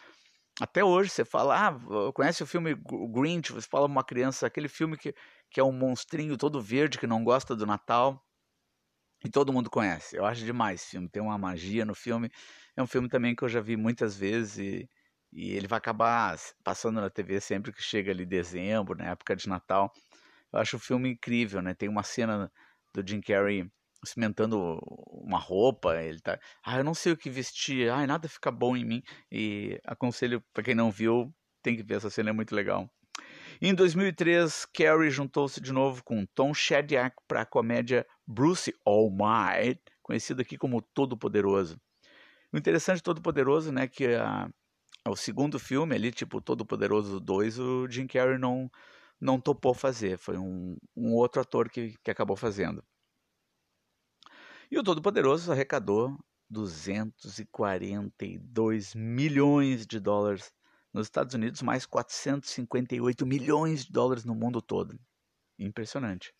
até 0.60 0.84
hoje 0.84 1.10
você 1.10 1.24
fala, 1.24 1.68
ah, 1.68 2.12
conhece 2.12 2.42
o 2.42 2.46
filme 2.46 2.74
Grinch? 3.10 3.50
Você 3.52 3.66
fala 3.66 3.86
uma 3.86 4.04
criança, 4.04 4.46
aquele 4.46 4.68
filme 4.68 4.96
que, 4.96 5.14
que 5.50 5.58
é 5.58 5.64
um 5.64 5.72
monstrinho 5.72 6.36
todo 6.36 6.60
verde 6.60 6.98
que 6.98 7.06
não 7.06 7.24
gosta 7.24 7.56
do 7.56 7.64
Natal. 7.64 8.22
E 9.24 9.28
todo 9.30 9.52
mundo 9.52 9.70
conhece. 9.70 10.16
Eu 10.16 10.24
acho 10.24 10.44
demais 10.44 10.80
esse 10.82 10.90
filme. 10.92 11.08
Tem 11.08 11.22
uma 11.22 11.36
magia 11.38 11.84
no 11.84 11.94
filme. 11.94 12.30
É 12.76 12.82
um 12.82 12.86
filme 12.86 13.08
também 13.08 13.34
que 13.34 13.42
eu 13.44 13.48
já 13.48 13.60
vi 13.60 13.76
muitas 13.76 14.16
vezes 14.16 14.58
e, 14.58 14.88
e 15.32 15.52
ele 15.52 15.66
vai 15.68 15.78
acabar 15.78 16.38
passando 16.64 17.00
na 17.00 17.10
TV 17.10 17.40
sempre 17.40 17.72
que 17.72 17.82
chega 17.82 18.10
ali 18.12 18.24
dezembro, 18.26 18.96
na 18.96 19.10
época 19.10 19.36
de 19.36 19.48
Natal. 19.48 19.92
Eu 20.52 20.60
acho 20.60 20.76
o 20.76 20.80
filme 20.80 21.10
incrível, 21.10 21.62
né? 21.62 21.74
Tem 21.74 21.88
uma 21.88 22.02
cena 22.02 22.50
do 22.94 23.06
Jim 23.06 23.20
Carrey 23.20 23.70
cimentando 24.04 24.78
uma 25.10 25.38
roupa, 25.38 26.02
ele 26.02 26.20
tá, 26.20 26.38
ah, 26.64 26.78
eu 26.78 26.84
não 26.84 26.94
sei 26.94 27.12
o 27.12 27.16
que 27.16 27.28
vestir, 27.30 27.90
ah, 27.90 28.06
nada 28.06 28.28
fica 28.28 28.50
bom 28.50 28.76
em 28.76 28.84
mim. 28.84 29.02
E 29.30 29.78
aconselho 29.84 30.42
para 30.52 30.64
quem 30.64 30.74
não 30.74 30.90
viu, 30.90 31.32
tem 31.62 31.76
que 31.76 31.82
ver 31.82 31.96
essa 31.96 32.10
cena 32.10 32.30
é 32.30 32.32
muito 32.32 32.54
legal. 32.54 32.90
Em 33.62 33.74
2003, 33.74 34.66
Carrie 34.66 35.10
juntou-se 35.10 35.60
de 35.60 35.72
novo 35.72 36.02
com 36.02 36.24
Tom 36.34 36.54
Shadyac 36.54 37.16
para 37.28 37.42
a 37.42 37.46
comédia 37.46 38.06
Bruce 38.26 38.74
Almighty, 38.86 39.82
conhecido 40.02 40.40
aqui 40.40 40.56
como 40.56 40.80
Todo 40.80 41.16
Poderoso. 41.16 41.78
O 42.52 42.56
interessante 42.56 42.96
de 42.96 43.02
Todo 43.02 43.20
Poderoso, 43.20 43.70
né, 43.70 43.86
que 43.86 44.14
a, 44.14 44.48
o 45.06 45.14
segundo 45.14 45.58
filme 45.58 45.94
ali, 45.94 46.10
tipo 46.10 46.40
Todo 46.40 46.64
Poderoso 46.64 47.20
2, 47.20 47.58
o 47.58 47.86
Jim 47.88 48.06
Carrey 48.06 48.38
não 48.38 48.70
não 49.20 49.38
topou 49.38 49.74
fazer, 49.74 50.16
foi 50.16 50.38
um, 50.38 50.78
um 50.96 51.12
outro 51.12 51.42
ator 51.42 51.68
que, 51.68 51.94
que 52.02 52.10
acabou 52.10 52.36
fazendo. 52.36 52.82
E 54.70 54.78
o 54.78 54.82
Todo-Poderoso 54.82 55.52
arrecadou 55.52 56.16
242 56.48 58.94
milhões 58.94 59.86
de 59.86 60.00
dólares 60.00 60.50
nos 60.92 61.06
Estados 61.06 61.34
Unidos, 61.34 61.62
mais 61.62 61.86
458 61.86 63.26
milhões 63.26 63.84
de 63.84 63.92
dólares 63.92 64.24
no 64.24 64.34
mundo 64.34 64.60
todo. 64.60 64.98
Impressionante. 65.58 66.32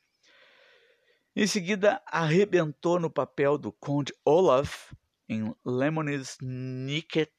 Em 1.35 1.47
seguida, 1.47 2.02
arrebentou 2.07 2.99
no 2.99 3.11
papel 3.11 3.57
do 3.57 3.73
Conde 3.73 4.12
Olaf 4.25 4.92
em 5.28 5.54
Lemony's 5.64 6.37
Snicket, 6.40 7.30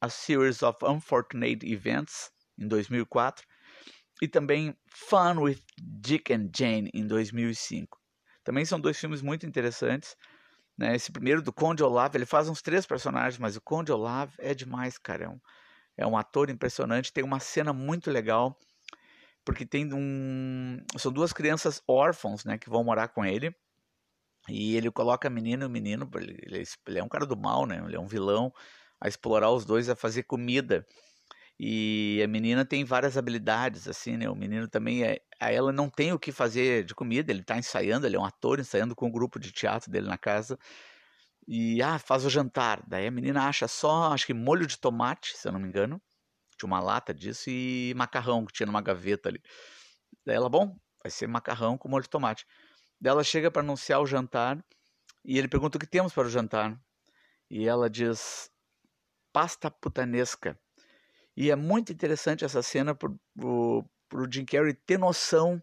A 0.00 0.08
Series 0.08 0.62
of 0.62 0.78
Unfortunate 0.84 1.66
Events, 1.66 2.30
em 2.56 2.68
2004, 2.68 3.44
e 4.20 4.28
também 4.28 4.76
Fun 4.86 5.40
with 5.40 5.60
Dick 5.76 6.32
and 6.32 6.50
Jane, 6.54 6.88
em 6.94 7.04
2005. 7.04 8.00
Também 8.44 8.64
são 8.64 8.80
dois 8.80 8.98
filmes 8.98 9.22
muito 9.22 9.44
interessantes. 9.44 10.16
Né? 10.78 10.94
Esse 10.94 11.10
primeiro 11.10 11.42
do 11.42 11.52
Conde 11.52 11.82
Olavo, 11.82 12.16
ele 12.16 12.26
faz 12.26 12.48
uns 12.48 12.62
três 12.62 12.86
personagens, 12.86 13.38
mas 13.38 13.56
o 13.56 13.60
Conde 13.60 13.90
Olavo 13.90 14.34
é 14.38 14.54
demais, 14.54 14.96
cara. 14.98 15.24
É 15.24 15.28
um, 15.28 15.40
é 15.96 16.06
um 16.06 16.16
ator 16.16 16.50
impressionante. 16.50 17.12
Tem 17.12 17.24
uma 17.24 17.40
cena 17.40 17.72
muito 17.72 18.10
legal, 18.10 18.58
porque 19.44 19.66
tem 19.66 19.92
um. 19.92 20.78
São 20.96 21.12
duas 21.12 21.32
crianças 21.32 21.82
órfãos, 21.86 22.44
né, 22.44 22.58
que 22.58 22.70
vão 22.70 22.84
morar 22.84 23.08
com 23.08 23.24
ele. 23.24 23.54
E 24.48 24.76
ele 24.76 24.90
coloca 24.90 25.28
a 25.28 25.30
menina 25.30 25.64
e 25.64 25.66
o 25.66 25.70
menino, 25.70 26.10
ele, 26.16 26.64
ele 26.86 26.98
é 26.98 27.02
um 27.02 27.08
cara 27.08 27.24
do 27.24 27.36
mal, 27.36 27.64
né? 27.64 27.80
Ele 27.86 27.94
é 27.94 28.00
um 28.00 28.08
vilão, 28.08 28.52
a 29.00 29.08
explorar 29.08 29.50
os 29.50 29.64
dois, 29.64 29.88
a 29.88 29.94
fazer 29.94 30.24
comida. 30.24 30.84
E 31.58 32.20
a 32.24 32.26
menina 32.26 32.64
tem 32.64 32.84
várias 32.84 33.16
habilidades, 33.16 33.86
assim, 33.86 34.16
né? 34.16 34.28
O 34.28 34.34
menino 34.34 34.66
também 34.68 35.04
é. 35.04 35.20
A 35.38 35.52
ela 35.52 35.72
não 35.72 35.88
tem 35.88 36.12
o 36.12 36.18
que 36.18 36.32
fazer 36.32 36.84
de 36.84 36.94
comida, 36.94 37.30
ele 37.32 37.42
está 37.42 37.56
ensaiando, 37.56 38.06
ele 38.06 38.16
é 38.16 38.18
um 38.18 38.24
ator 38.24 38.58
ensaiando 38.60 38.96
com 38.96 39.06
o 39.06 39.08
um 39.08 39.12
grupo 39.12 39.38
de 39.38 39.52
teatro 39.52 39.90
dele 39.90 40.08
na 40.08 40.18
casa. 40.18 40.58
E 41.54 41.82
ah, 41.82 41.98
faz 41.98 42.24
o 42.24 42.30
jantar. 42.30 42.82
Daí 42.86 43.06
a 43.06 43.10
menina 43.10 43.46
acha 43.46 43.68
só, 43.68 44.10
acho 44.10 44.24
que 44.24 44.32
molho 44.32 44.66
de 44.66 44.78
tomate, 44.78 45.36
se 45.36 45.46
eu 45.46 45.52
não 45.52 45.60
me 45.60 45.68
engano. 45.68 46.00
Tinha 46.56 46.66
uma 46.66 46.80
lata 46.80 47.12
disso 47.12 47.50
e 47.50 47.92
macarrão 47.94 48.46
que 48.46 48.54
tinha 48.54 48.66
numa 48.66 48.80
gaveta 48.80 49.28
ali. 49.28 49.38
Daí 50.24 50.34
ela, 50.34 50.48
bom, 50.48 50.74
vai 51.02 51.10
ser 51.10 51.26
macarrão 51.26 51.76
com 51.76 51.90
molho 51.90 52.04
de 52.04 52.08
tomate. 52.08 52.46
Daí 52.98 53.10
ela 53.10 53.22
chega 53.22 53.50
para 53.50 53.60
anunciar 53.60 54.00
o 54.00 54.06
jantar 54.06 54.64
e 55.22 55.36
ele 55.36 55.46
pergunta 55.46 55.76
o 55.76 55.78
que 55.78 55.86
temos 55.86 56.14
para 56.14 56.26
o 56.26 56.30
jantar. 56.30 56.74
E 57.50 57.68
ela 57.68 57.90
diz 57.90 58.50
pasta 59.30 59.70
putanesca. 59.70 60.58
E 61.36 61.50
é 61.50 61.56
muito 61.56 61.92
interessante 61.92 62.46
essa 62.46 62.62
cena 62.62 62.94
para 62.94 63.10
o 63.10 63.84
Jim 64.30 64.46
Carrey 64.46 64.72
ter 64.72 64.98
noção, 64.98 65.62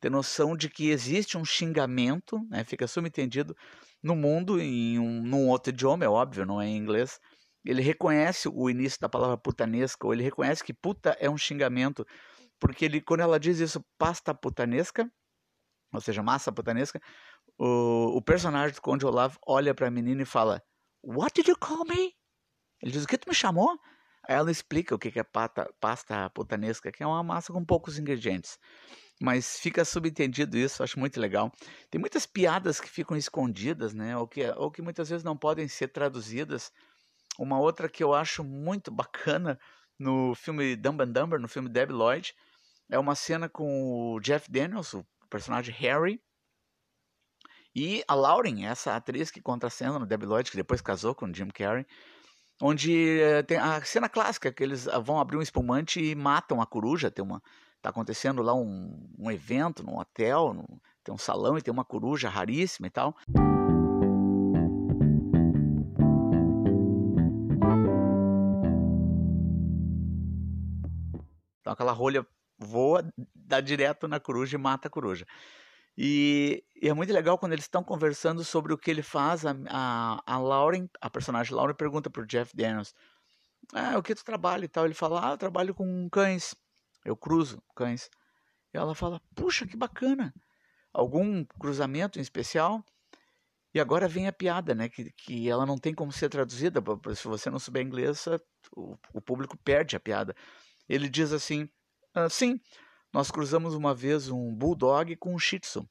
ter 0.00 0.10
noção 0.10 0.56
de 0.56 0.68
que 0.68 0.90
existe 0.90 1.36
um 1.38 1.44
xingamento, 1.44 2.38
né, 2.50 2.64
fica 2.64 2.86
subentendido, 2.86 3.56
no 4.02 4.14
mundo, 4.14 4.60
em 4.60 4.98
um, 4.98 5.22
num 5.22 5.48
outro 5.48 5.72
idioma, 5.72 6.04
é 6.04 6.08
óbvio, 6.08 6.46
não 6.46 6.60
é 6.60 6.66
em 6.66 6.76
inglês. 6.76 7.18
Ele 7.64 7.82
reconhece 7.82 8.48
o 8.48 8.70
início 8.70 9.00
da 9.00 9.08
palavra 9.08 9.36
putanesca, 9.36 10.06
ou 10.06 10.12
ele 10.12 10.22
reconhece 10.22 10.62
que 10.62 10.72
puta 10.72 11.16
é 11.18 11.28
um 11.28 11.36
xingamento, 11.36 12.06
porque 12.60 12.84
ele, 12.84 13.00
quando 13.00 13.20
ela 13.20 13.40
diz 13.40 13.58
isso, 13.58 13.84
pasta 13.98 14.34
putanesca, 14.34 15.10
ou 15.92 16.00
seja, 16.00 16.22
massa 16.22 16.52
putanesca, 16.52 17.00
o, 17.58 18.16
o 18.16 18.22
personagem 18.22 18.74
do 18.74 18.82
Conde 18.82 19.06
Olavo 19.06 19.38
olha 19.46 19.74
para 19.74 19.88
a 19.88 19.90
menina 19.90 20.22
e 20.22 20.26
fala: 20.26 20.62
What 21.02 21.34
did 21.34 21.48
you 21.48 21.58
call 21.58 21.84
me? 21.86 22.12
Ele 22.82 22.92
diz: 22.92 23.04
O 23.04 23.06
que 23.06 23.18
tu 23.18 23.28
me 23.28 23.34
chamou? 23.34 23.76
ela 24.28 24.50
explica 24.50 24.94
o 24.94 24.98
que 24.98 25.18
é 25.18 25.22
pata, 25.22 25.72
pasta 25.80 26.28
putanesca, 26.30 26.90
que 26.90 27.02
é 27.02 27.06
uma 27.06 27.22
massa 27.22 27.52
com 27.52 27.64
poucos 27.64 27.98
ingredientes. 27.98 28.58
Mas 29.20 29.58
fica 29.58 29.84
subentendido 29.84 30.58
isso, 30.58 30.82
acho 30.82 30.98
muito 30.98 31.18
legal. 31.18 31.50
Tem 31.90 31.98
muitas 32.00 32.26
piadas 32.26 32.80
que 32.80 32.88
ficam 32.88 33.16
escondidas, 33.16 33.94
né? 33.94 34.16
Ou 34.16 34.28
que, 34.28 34.46
ou 34.50 34.70
que 34.70 34.82
muitas 34.82 35.08
vezes 35.08 35.24
não 35.24 35.36
podem 35.36 35.66
ser 35.68 35.88
traduzidas. 35.88 36.70
Uma 37.38 37.58
outra 37.58 37.88
que 37.88 38.04
eu 38.04 38.12
acho 38.14 38.44
muito 38.44 38.90
bacana 38.90 39.58
no 39.98 40.34
filme 40.34 40.76
Dumb 40.76 41.02
and 41.02 41.12
Dumber, 41.12 41.40
no 41.40 41.48
filme 41.48 41.68
Debbie 41.68 41.94
Lloyd, 41.94 42.34
é 42.90 42.98
uma 42.98 43.14
cena 43.14 43.48
com 43.48 44.14
o 44.14 44.20
Jeff 44.20 44.50
Daniels, 44.50 44.92
o 44.94 45.04
personagem 45.30 45.74
Harry, 45.74 46.20
e 47.78 48.02
a 48.08 48.14
Lauren, 48.14 48.64
essa 48.64 48.96
atriz 48.96 49.30
que 49.30 49.42
contracena 49.42 49.98
no 49.98 50.06
Debbie 50.06 50.24
Lloyd, 50.24 50.50
que 50.50 50.56
depois 50.56 50.80
casou 50.80 51.14
com 51.14 51.30
Jim 51.30 51.48
Carrey, 51.48 51.86
onde 52.58 53.20
eh, 53.20 53.42
tem 53.42 53.58
a 53.58 53.84
cena 53.84 54.08
clássica 54.08 54.50
que 54.50 54.62
eles 54.62 54.88
ah, 54.88 54.98
vão 54.98 55.20
abrir 55.20 55.36
um 55.36 55.42
espumante 55.42 56.00
e 56.00 56.14
matam 56.14 56.62
a 56.62 56.66
coruja, 56.66 57.10
tem 57.10 57.22
uma 57.22 57.42
tá 57.86 57.90
acontecendo 57.90 58.42
lá 58.42 58.52
um, 58.52 59.08
um 59.16 59.30
evento 59.30 59.84
num 59.84 59.96
hotel, 59.96 60.52
no, 60.52 60.80
tem 61.04 61.14
um 61.14 61.18
salão 61.18 61.56
e 61.56 61.62
tem 61.62 61.72
uma 61.72 61.84
coruja 61.84 62.28
raríssima 62.28 62.88
e 62.88 62.90
tal. 62.90 63.16
Então 71.60 71.72
aquela 71.72 71.92
rolha 71.92 72.26
voa, 72.58 73.08
dá 73.32 73.60
direto 73.60 74.08
na 74.08 74.18
coruja 74.18 74.56
e 74.56 74.60
mata 74.60 74.88
a 74.88 74.90
coruja. 74.90 75.24
E, 75.96 76.64
e, 76.82 76.88
é 76.88 76.92
muito 76.92 77.12
legal 77.12 77.38
quando 77.38 77.52
eles 77.52 77.64
estão 77.64 77.84
conversando 77.84 78.44
sobre 78.44 78.72
o 78.72 78.78
que 78.78 78.90
ele 78.90 79.02
faz. 79.02 79.46
A, 79.46 79.54
a, 79.68 80.22
a 80.26 80.38
Lauren, 80.38 80.88
a 81.00 81.08
personagem 81.08 81.54
Lauren, 81.54 81.74
pergunta 81.74 82.10
para 82.10 82.22
o 82.22 82.26
Jeff 82.26 82.54
Daniels: 82.54 82.92
ah, 83.72 83.96
o 83.96 84.02
que 84.02 84.14
tu 84.14 84.24
trabalha 84.24 84.64
e 84.64 84.68
tal? 84.68 84.84
Ele 84.84 84.94
fala: 84.94 85.28
Ah, 85.28 85.32
eu 85.32 85.38
trabalho 85.38 85.74
com 85.74 86.08
cães. 86.10 86.54
Eu 87.06 87.16
cruzo 87.16 87.62
cães. 87.74 88.10
E 88.74 88.76
ela 88.76 88.94
fala: 88.94 89.20
Puxa, 89.34 89.66
que 89.66 89.76
bacana. 89.76 90.34
Algum 90.92 91.44
cruzamento 91.44 92.18
em 92.18 92.22
especial? 92.22 92.84
E 93.72 93.80
agora 93.80 94.08
vem 94.08 94.26
a 94.26 94.32
piada, 94.32 94.74
né? 94.74 94.88
Que, 94.88 95.12
que 95.12 95.48
ela 95.48 95.64
não 95.64 95.78
tem 95.78 95.94
como 95.94 96.10
ser 96.10 96.28
traduzida. 96.28 96.82
Se 97.14 97.28
você 97.28 97.48
não 97.48 97.58
souber 97.58 97.86
inglês, 97.86 98.26
o, 98.74 98.98
o 99.14 99.20
público 99.20 99.56
perde 99.58 99.94
a 99.94 100.00
piada. 100.00 100.34
Ele 100.88 101.08
diz 101.08 101.32
assim: 101.32 101.68
ah, 102.12 102.28
Sim, 102.28 102.58
nós 103.12 103.30
cruzamos 103.30 103.74
uma 103.74 103.94
vez 103.94 104.28
um 104.28 104.52
bulldog 104.52 105.14
com 105.16 105.34
um 105.34 105.38
shih 105.38 105.60
tzu. 105.60 105.88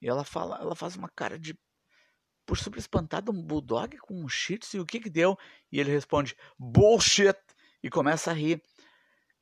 E 0.00 0.08
ela 0.08 0.24
fala, 0.24 0.58
ela 0.60 0.74
faz 0.76 0.96
uma 0.96 1.08
cara 1.08 1.38
de 1.38 1.58
por 2.46 2.56
super 2.56 2.78
espantada, 2.78 3.30
um 3.30 3.42
bulldog 3.42 3.96
com 3.98 4.24
um 4.24 4.28
shih 4.28 4.58
tzu, 4.58 4.78
e 4.78 4.80
o 4.80 4.86
que 4.86 5.00
que 5.00 5.10
deu? 5.10 5.36
E 5.70 5.78
ele 5.78 5.90
responde, 5.90 6.36
bullshit, 6.58 7.36
e 7.82 7.88
começa 7.88 8.30
a 8.30 8.34
rir. 8.34 8.62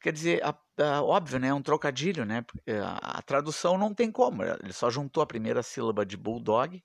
Quer 0.00 0.12
dizer, 0.12 0.44
a, 0.44 0.56
a, 0.82 1.02
óbvio, 1.02 1.38
né? 1.38 1.48
É 1.48 1.54
um 1.54 1.62
trocadilho, 1.62 2.24
né? 2.24 2.44
A, 2.84 3.18
a, 3.18 3.22
tradução 3.22 3.76
não 3.76 3.92
tem 3.94 4.10
como. 4.12 4.44
Ele 4.44 4.72
só 4.72 4.90
juntou 4.90 5.22
a 5.22 5.26
primeira 5.26 5.62
sílaba 5.62 6.06
de 6.06 6.16
bulldog 6.16 6.82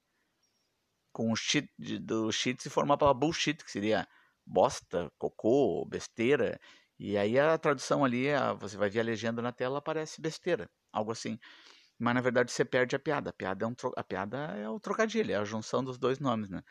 com 1.12 1.32
o 1.32 1.36
shit 1.36 1.70
de, 1.78 2.00
do 2.00 2.32
shih 2.32 2.56
tzu 2.56 2.68
e 2.68 2.72
formou 2.72 2.96
a 2.96 2.98
palavra 2.98 3.20
bullshit, 3.20 3.64
que 3.64 3.72
seria 3.72 4.08
bosta, 4.46 5.12
cocô, 5.18 5.86
besteira. 5.86 6.60
E 6.98 7.18
aí 7.18 7.38
a 7.40 7.58
tradução 7.58 8.04
ali, 8.04 8.28
você 8.60 8.78
vai 8.78 8.90
ver 8.90 9.02
a 9.02 9.04
legenda 9.04 9.42
na 9.42 9.52
tela, 9.52 9.78
aparece 9.78 10.22
besteira, 10.22 10.70
algo 10.92 11.12
assim. 11.12 11.38
Mas 12.00 12.16
na 12.16 12.22
verdade 12.22 12.52
você 12.52 12.66
perde 12.66 12.96
a 12.96 13.00
piada. 13.00 13.30
A 13.30 13.34
piada 13.34 13.66
é, 13.66 13.68
um 13.68 13.76
a 13.96 14.04
piada 14.04 14.38
é 14.58 14.70
o 14.70 14.80
trocadilho, 14.80 15.32
é 15.32 15.36
a 15.36 15.46
junção 15.46 15.84
dos 15.84 15.98
dois 15.98 16.20
nomes, 16.20 16.50
né? 16.50 16.64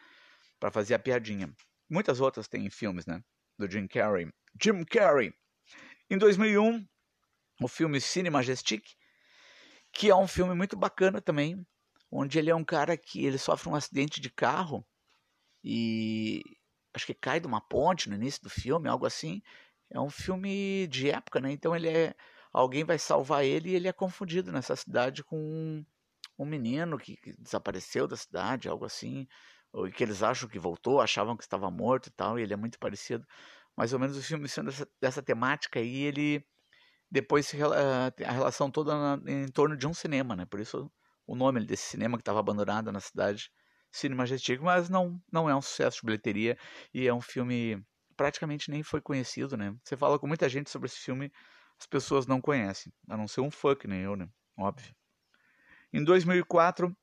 Para 0.59 0.71
fazer 0.71 0.95
a 0.95 0.99
piadinha. 0.99 1.53
Muitas 1.89 2.21
outras 2.21 2.49
tem 2.49 2.67
em 2.67 2.71
filmes, 2.71 3.07
né? 3.07 3.23
Do 3.59 3.71
Jim 3.71 3.87
Carrey. 3.87 4.29
Jim 4.61 4.85
Carrey. 4.85 5.33
Em 6.11 6.19
2001, 6.19 6.87
o 7.61 7.69
filme 7.69 8.01
Cine 8.01 8.31
Majestic, 8.31 8.85
que 9.93 10.11
é 10.11 10.17
um 10.17 10.27
filme 10.27 10.55
muito 10.55 10.77
bacana 10.77 11.21
também, 11.21 11.67
onde 12.11 12.39
ele 12.39 12.51
é 12.51 12.55
um 12.55 12.65
cara 12.65 12.97
que 12.97 13.25
ele 13.25 13.39
sofre 13.39 13.69
um 13.69 13.75
acidente 13.75 14.21
de 14.21 14.31
carro 14.31 14.87
e 15.65 16.43
acho 16.95 17.07
que 17.07 17.15
cai 17.15 17.41
de 17.41 17.47
uma 17.47 17.61
ponte 17.61 18.09
no 18.09 18.15
início 18.15 18.43
do 18.43 18.51
filme, 18.51 18.89
algo 18.89 19.07
assim, 19.07 19.41
é 19.91 20.01
um 20.01 20.11
filme 20.11 20.87
de 20.89 21.11
época, 21.11 21.41
né? 21.41 21.53
Então 21.53 21.75
ele 21.75 21.89
é 21.89 22.15
alguém 22.53 22.85
vai 22.85 22.99
salvar 22.99 23.45
ele 23.45 23.71
e 23.71 23.75
ele 23.75 23.89
é 23.89 23.93
confundido 23.93 24.53
nessa 24.53 24.77
cidade 24.77 25.25
com 25.25 25.39
um, 25.39 25.85
um 26.39 26.45
menino 26.45 26.99
que, 26.99 27.17
que, 27.17 27.33
desapareceu 27.39 28.07
da 28.07 28.17
cidade, 28.17 28.69
algo 28.69 28.85
assim, 28.85 29.27
ou 29.73 29.91
que 29.91 30.05
eles 30.05 30.23
acham 30.23 30.49
que 30.49 30.59
voltou, 30.59 31.01
achavam 31.01 31.37
que 31.37 31.43
estava 31.43 31.71
morto 31.71 32.09
e 32.09 32.13
tal, 32.13 32.39
e 32.39 32.43
ele 32.43 32.53
é 32.53 32.57
muito 32.57 32.79
parecido. 32.79 33.27
Mais 33.77 33.93
ou 33.93 33.99
menos 33.99 34.17
o 34.17 34.23
filme 34.23 34.49
sendo 34.49 34.71
dessa, 34.71 34.89
dessa 35.01 35.23
temática 35.23 35.81
aí, 35.81 36.03
ele 36.03 36.45
depois 37.11 37.47
se, 37.47 37.59
a 37.63 38.33
relação 38.33 38.71
toda 38.71 38.95
na, 38.95 39.31
em 39.31 39.49
torno 39.49 39.77
de 39.77 39.87
um 39.87 39.95
cinema, 39.95 40.35
né? 40.35 40.47
Por 40.47 40.61
isso 40.61 40.91
o 41.27 41.35
nome 41.35 41.65
desse 41.65 41.85
cinema 41.85 42.17
que 42.17 42.23
estava 42.23 42.41
abandonado 42.41 42.91
na 42.91 43.01
cidade, 43.01 43.51
Cine 43.91 44.15
Majestic, 44.15 44.61
mas 44.61 44.89
não 44.89 45.21
não 45.31 45.49
é 45.49 45.55
um 45.55 45.63
sucesso 45.63 45.99
de 46.01 46.07
bilheteria 46.07 46.57
e 46.93 47.07
é 47.07 47.15
um 47.15 47.21
filme 47.21 47.85
praticamente 48.17 48.71
nem 48.71 48.83
foi 48.83 49.01
conhecido, 49.01 49.57
né? 49.57 49.75
Você 49.85 49.97
fala 49.97 50.19
com 50.19 50.27
muita 50.27 50.49
gente 50.49 50.71
sobre 50.71 50.87
esse 50.87 50.99
filme, 50.99 51.31
as 51.79 51.87
pessoas 51.87 52.27
não 52.27 52.41
conhecem, 52.41 52.93
a 53.09 53.17
não 53.17 53.29
ser 53.29 53.41
um 53.41 53.51
que 53.79 53.89
nem 53.89 54.01
eu, 54.01 54.17
né? 54.17 54.29
Óbvio. 54.57 54.95
Em 55.93 56.03
2004, 56.03 56.97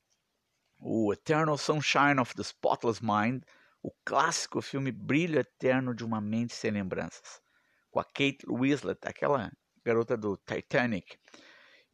o 0.80 1.14
Eternal 1.14 1.58
Sunshine 1.58 2.20
of 2.20 2.34
the 2.36 2.42
Spotless 2.42 3.02
Mind, 3.04 3.44
o 3.82 3.92
clássico 4.04 4.62
filme 4.62 4.92
Brilho 4.92 5.40
Eterno 5.40 5.94
de 5.94 6.04
uma 6.04 6.20
Mente 6.20 6.54
Sem 6.54 6.72
Lembranças, 6.72 7.42
com 7.90 8.00
a 8.00 8.04
Kate 8.04 8.46
Winslet, 8.48 9.00
aquela 9.04 9.52
garota 9.84 10.18
do 10.18 10.38
Titanic. 10.38 11.18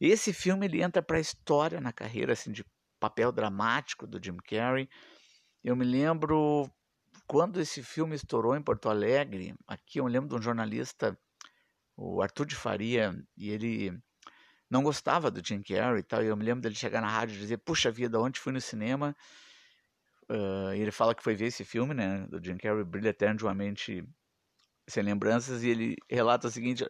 Esse 0.00 0.32
filme 0.32 0.66
ele 0.66 0.82
entra 0.82 1.02
para 1.02 1.16
a 1.16 1.20
história 1.20 1.80
na 1.80 1.92
carreira 1.92 2.32
assim 2.32 2.52
de 2.52 2.64
papel 2.98 3.32
dramático 3.32 4.06
do 4.06 4.22
Jim 4.22 4.36
Carrey. 4.36 4.88
Eu 5.62 5.76
me 5.76 5.84
lembro 5.84 6.70
quando 7.26 7.60
esse 7.60 7.82
filme 7.82 8.14
estourou 8.14 8.56
em 8.56 8.62
Porto 8.62 8.88
Alegre, 8.88 9.54
aqui 9.66 9.98
eu 10.00 10.06
lembro 10.06 10.28
de 10.28 10.34
um 10.36 10.42
jornalista, 10.42 11.18
o 11.96 12.22
Arthur 12.22 12.46
de 12.46 12.54
Faria, 12.54 13.14
e 13.36 13.50
ele 13.50 13.98
não 14.70 14.82
gostava 14.82 15.30
do 15.30 15.44
Jim 15.44 15.62
Carrey 15.62 16.00
e 16.00 16.02
tal, 16.02 16.22
e 16.22 16.26
eu 16.26 16.36
me 16.36 16.44
lembro 16.44 16.62
dele 16.62 16.74
chegar 16.74 17.00
na 17.00 17.08
rádio 17.08 17.36
e 17.36 17.38
dizer, 17.38 17.58
puxa 17.58 17.90
vida, 17.90 18.20
ontem 18.20 18.38
fui 18.38 18.52
no 18.52 18.60
cinema, 18.60 19.16
uh, 20.30 20.74
e 20.74 20.80
ele 20.80 20.90
fala 20.90 21.14
que 21.14 21.22
foi 21.22 21.34
ver 21.34 21.46
esse 21.46 21.64
filme, 21.64 21.94
né, 21.94 22.26
do 22.28 22.42
Jim 22.42 22.56
Carrey, 22.56 22.84
Brilha 22.84 23.10
Eterno 23.10 23.36
de 23.36 23.44
uma 23.44 23.54
Mente 23.54 24.04
Sem 24.88 25.02
Lembranças, 25.02 25.62
e 25.62 25.68
ele 25.68 25.96
relata 26.10 26.48
o 26.48 26.50
seguinte, 26.50 26.86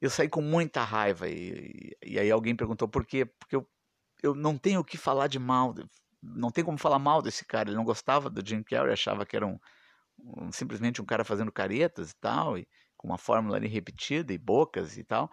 eu 0.00 0.10
saí 0.10 0.28
com 0.28 0.42
muita 0.42 0.82
raiva, 0.84 1.28
e, 1.28 1.96
e 2.04 2.18
aí 2.18 2.30
alguém 2.30 2.54
perguntou 2.54 2.88
por 2.88 3.04
quê, 3.04 3.24
porque 3.24 3.56
eu, 3.56 3.68
eu 4.22 4.34
não 4.34 4.58
tenho 4.58 4.80
o 4.80 4.84
que 4.84 4.98
falar 4.98 5.26
de 5.26 5.38
mal, 5.38 5.74
não 6.22 6.50
tem 6.50 6.64
como 6.64 6.78
falar 6.78 6.98
mal 6.98 7.22
desse 7.22 7.44
cara. 7.44 7.68
Ele 7.68 7.76
não 7.76 7.84
gostava 7.84 8.28
do 8.28 8.46
Jim 8.46 8.62
Carrey, 8.62 8.92
achava 8.92 9.24
que 9.24 9.36
era 9.36 9.46
um, 9.46 9.58
um 10.18 10.50
simplesmente 10.52 11.00
um 11.00 11.04
cara 11.04 11.24
fazendo 11.24 11.52
caretas 11.52 12.10
e 12.10 12.16
tal, 12.16 12.58
e 12.58 12.66
com 12.96 13.08
uma 13.08 13.18
fórmula 13.18 13.56
ali 13.56 13.68
repetida 13.68 14.32
e 14.32 14.38
bocas 14.38 14.96
e 14.96 15.04
tal. 15.04 15.30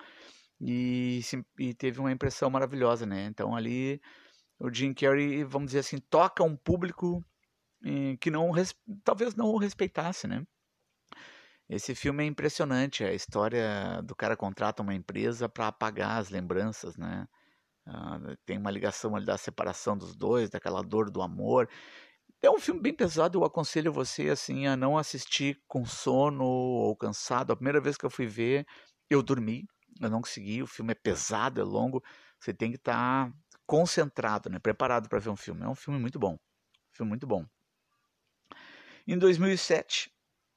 E, 0.62 1.21
e 1.60 1.73
teve 1.73 1.99
uma 1.99 2.12
impressão 2.12 2.49
maravilhosa, 2.49 3.06
né? 3.06 3.25
Então 3.25 3.56
ali 3.56 4.01
o 4.60 4.71
Jim 4.71 4.93
Carrey, 4.93 5.43
vamos 5.43 5.67
dizer 5.67 5.79
assim, 5.79 5.97
toca 5.97 6.43
um 6.43 6.56
público 6.56 7.23
que 8.19 8.31
não 8.31 8.51
talvez 9.03 9.35
não 9.35 9.47
o 9.47 9.57
respeitasse, 9.57 10.27
né? 10.27 10.45
Esse 11.69 11.95
filme 11.95 12.23
é 12.23 12.27
impressionante, 12.27 13.03
a 13.03 13.13
história 13.13 14.01
do 14.03 14.15
cara 14.15 14.35
contrata 14.35 14.83
uma 14.83 14.93
empresa 14.93 15.47
para 15.49 15.67
apagar 15.67 16.19
as 16.19 16.29
lembranças, 16.29 16.97
né? 16.97 17.27
Ah, 17.85 18.19
tem 18.45 18.57
uma 18.57 18.71
ligação 18.71 19.15
ali 19.15 19.25
da 19.25 19.37
separação 19.37 19.97
dos 19.97 20.15
dois, 20.15 20.49
daquela 20.49 20.81
dor 20.83 21.09
do 21.11 21.21
amor. 21.21 21.69
É 22.41 22.49
um 22.49 22.59
filme 22.59 22.81
bem 22.81 22.93
pesado, 22.93 23.39
eu 23.39 23.45
aconselho 23.45 23.91
você 23.93 24.29
assim 24.29 24.67
a 24.67 24.75
não 24.75 24.97
assistir 24.97 25.61
com 25.67 25.85
sono 25.85 26.43
ou 26.45 26.95
cansado. 26.95 27.51
A 27.53 27.55
primeira 27.55 27.81
vez 27.81 27.97
que 27.97 28.05
eu 28.05 28.09
fui 28.09 28.27
ver, 28.27 28.65
eu 29.09 29.23
dormi, 29.23 29.65
eu 30.01 30.09
não 30.09 30.21
consegui. 30.21 30.61
O 30.63 30.67
filme 30.67 30.91
é 30.91 30.95
pesado, 30.95 31.61
é 31.61 31.63
longo. 31.63 32.03
Você 32.39 32.53
tem 32.53 32.71
que 32.71 32.77
estar 32.77 33.29
tá 33.29 33.33
concentrado, 33.65 34.49
né? 34.49 34.59
preparado 34.59 35.09
para 35.09 35.19
ver 35.19 35.29
um 35.29 35.35
filme. 35.37 35.63
É 35.63 35.69
um 35.69 35.75
filme 35.75 35.99
muito 35.99 36.19
bom. 36.19 36.33
Um 36.33 36.95
filme 36.95 37.09
muito 37.09 37.27
bom. 37.27 37.45
Em 39.05 39.17
2007, 39.17 40.11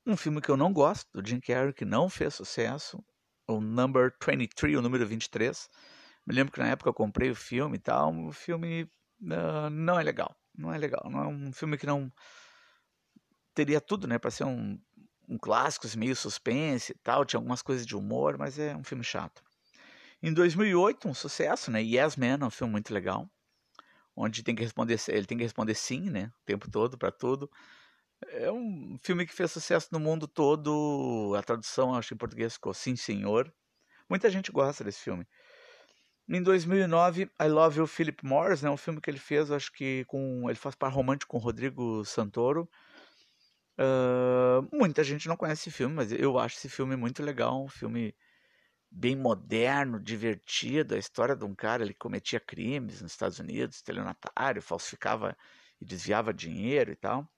um 0.07 0.17
filme 0.17 0.41
que 0.41 0.49
eu 0.49 0.57
não 0.57 0.73
gosto, 0.73 1.09
do 1.13 1.29
Jim 1.29 1.41
Carrey, 1.41 1.73
que 1.73 1.85
não 1.85 2.09
fez 2.09 2.35
sucesso, 2.35 3.05
o 3.49 3.61
Number 3.61 4.13
23, 4.21 4.77
o 4.77 4.83
número 4.83 5.07
23 5.07 5.69
me 6.27 6.35
lembro 6.35 6.53
que 6.53 6.59
na 6.59 6.69
época 6.69 6.91
eu 6.91 6.95
comprei 6.95 7.31
o 7.31 7.37
filme 7.37 7.77
e 7.77 7.81
tal. 7.81 8.13
O 8.27 8.33
filme 8.33 8.83
uh, 9.23 9.71
não 9.71 9.99
é 9.99 10.03
legal. 10.03 10.37
Não 10.57 10.75
é 10.75 10.79
legal. 10.79 11.09
Não 11.09 11.23
é 11.23 11.27
um 11.29 11.53
filme 11.53 11.79
que 11.79 11.87
não 11.87 12.13
teria 13.55 13.81
tudo, 13.81 14.07
né, 14.09 14.19
para 14.19 14.31
ser 14.31 14.45
um, 14.45 14.79
um 15.29 15.39
clássico, 15.39 15.87
assim, 15.87 15.99
meio 15.99 16.17
suspense 16.17 16.93
e 16.93 16.99
tal. 16.99 17.25
Tinha 17.25 17.39
algumas 17.39 17.63
coisas 17.63 17.87
de 17.87 17.97
humor, 17.97 18.37
mas 18.37 18.59
é 18.59 18.77
um 18.77 18.83
filme 18.83 19.05
chato. 19.05 19.43
Em 20.21 20.33
2008, 20.33 21.09
um 21.09 21.15
sucesso, 21.15 21.71
né? 21.71 21.81
Yes 21.81 22.17
Man, 22.17 22.45
um 22.45 22.51
filme 22.51 22.73
muito 22.73 22.93
legal, 22.93 23.31
onde 24.17 24.43
tem 24.43 24.55
que 24.55 24.63
responder, 24.63 24.99
ele 25.09 25.27
tem 25.27 25.39
que 25.39 25.45
responder 25.45 25.75
sim, 25.75 26.11
né, 26.11 26.33
o 26.43 26.45
tempo 26.45 26.71
todo 26.71 26.99
para 26.99 27.13
tudo. 27.13 27.51
É 28.29 28.51
um 28.51 28.99
filme 29.03 29.27
que 29.27 29.35
fez 29.35 29.53
sucesso 29.53 29.89
no 29.93 30.01
mundo 30.01 30.27
todo. 30.27 31.35
A 31.37 31.43
tradução, 31.43 31.95
acho 31.95 32.15
em 32.15 32.17
português 32.17 32.55
ficou 32.55 32.73
Sim 32.73 32.97
Senhor. 32.97 33.53
Muita 34.09 34.31
gente 34.31 34.51
gosta 34.53 34.85
desse 34.85 35.01
filme. 35.01 35.27
Em 36.29 36.43
2009, 36.43 37.31
I 37.41 37.49
Love 37.49 37.79
You, 37.79 37.87
Philip 37.87 38.25
Morris, 38.25 38.63
né, 38.63 38.69
um 38.69 38.77
filme 38.77 39.01
que 39.01 39.09
ele 39.09 39.19
fez, 39.19 39.51
acho 39.51 39.73
que 39.73 40.05
com 40.07 40.49
ele 40.51 40.59
faz 40.59 40.75
par 40.75 40.93
romântico 40.93 41.31
com 41.33 41.39
Rodrigo 41.39 42.05
Santoro. 42.05 42.69
Uh, 43.79 44.67
muita 44.73 45.05
gente 45.05 45.29
não 45.29 45.37
conhece 45.37 45.69
esse 45.69 45.77
filme, 45.77 45.95
mas 45.95 46.11
eu 46.11 46.39
acho 46.39 46.57
esse 46.57 46.69
filme 46.69 46.97
muito 46.97 47.23
legal, 47.23 47.63
um 47.63 47.69
filme 47.69 48.17
bem 48.91 49.15
moderno, 49.15 50.01
divertido, 50.01 50.95
a 50.95 50.99
história 50.99 51.37
de 51.37 51.45
um 51.45 51.55
cara, 51.55 51.85
ele 51.85 51.95
cometia 51.95 52.41
crimes 52.41 53.03
nos 53.03 53.13
Estados 53.13 53.39
Unidos, 53.39 53.77
estelionatário, 53.77 54.63
falsificava 54.63 55.37
e 55.81 55.85
desviava 55.85 56.33
dinheiro 56.35 56.91
e 56.91 56.97
tal. 56.97 57.29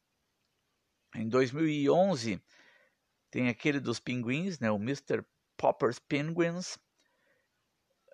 Em 1.15 1.29
2011, 1.29 2.43
tem 3.31 3.49
aquele 3.49 3.81
dos 3.81 3.99
pinguins, 3.99 4.59
né, 4.59 4.71
o 4.71 4.77
Mr. 4.77 5.25
Popper's 5.57 5.99
Penguins. 5.99 6.79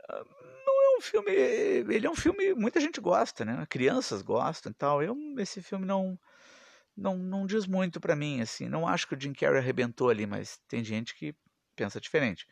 Ah, 0.09 0.25
não 0.67 0.83
é 0.83 0.99
um 0.99 1.01
filme, 1.01 1.31
ele 1.33 2.07
é 2.07 2.11
um 2.11 2.17
filme 2.17 2.55
muita 2.55 2.81
gente 2.81 3.01
gosta, 3.01 3.45
né? 3.45 3.67
Crianças 3.69 4.23
gostam 4.23 4.71
e 4.73 4.75
tal. 4.75 5.03
Eu 5.03 5.17
esse 5.39 5.63
filme 5.63 5.87
não 5.87 6.19
não, 6.97 7.17
não 7.19 7.47
diz 7.47 7.67
muito 7.67 8.01
para 8.01 8.17
mim, 8.17 8.41
assim. 8.41 8.69
Não 8.69 8.87
acho 8.87 9.09
que 9.09 9.15
o 9.15 9.21
Jim 9.21 9.33
Carrey 9.33 9.59
arrebentou 9.59 10.09
ali, 10.11 10.27
mas 10.27 10.59
tem 10.69 10.85
gente 10.85 11.15
que 11.15 11.35
pensa 11.77 12.01
diferente. 12.01 12.47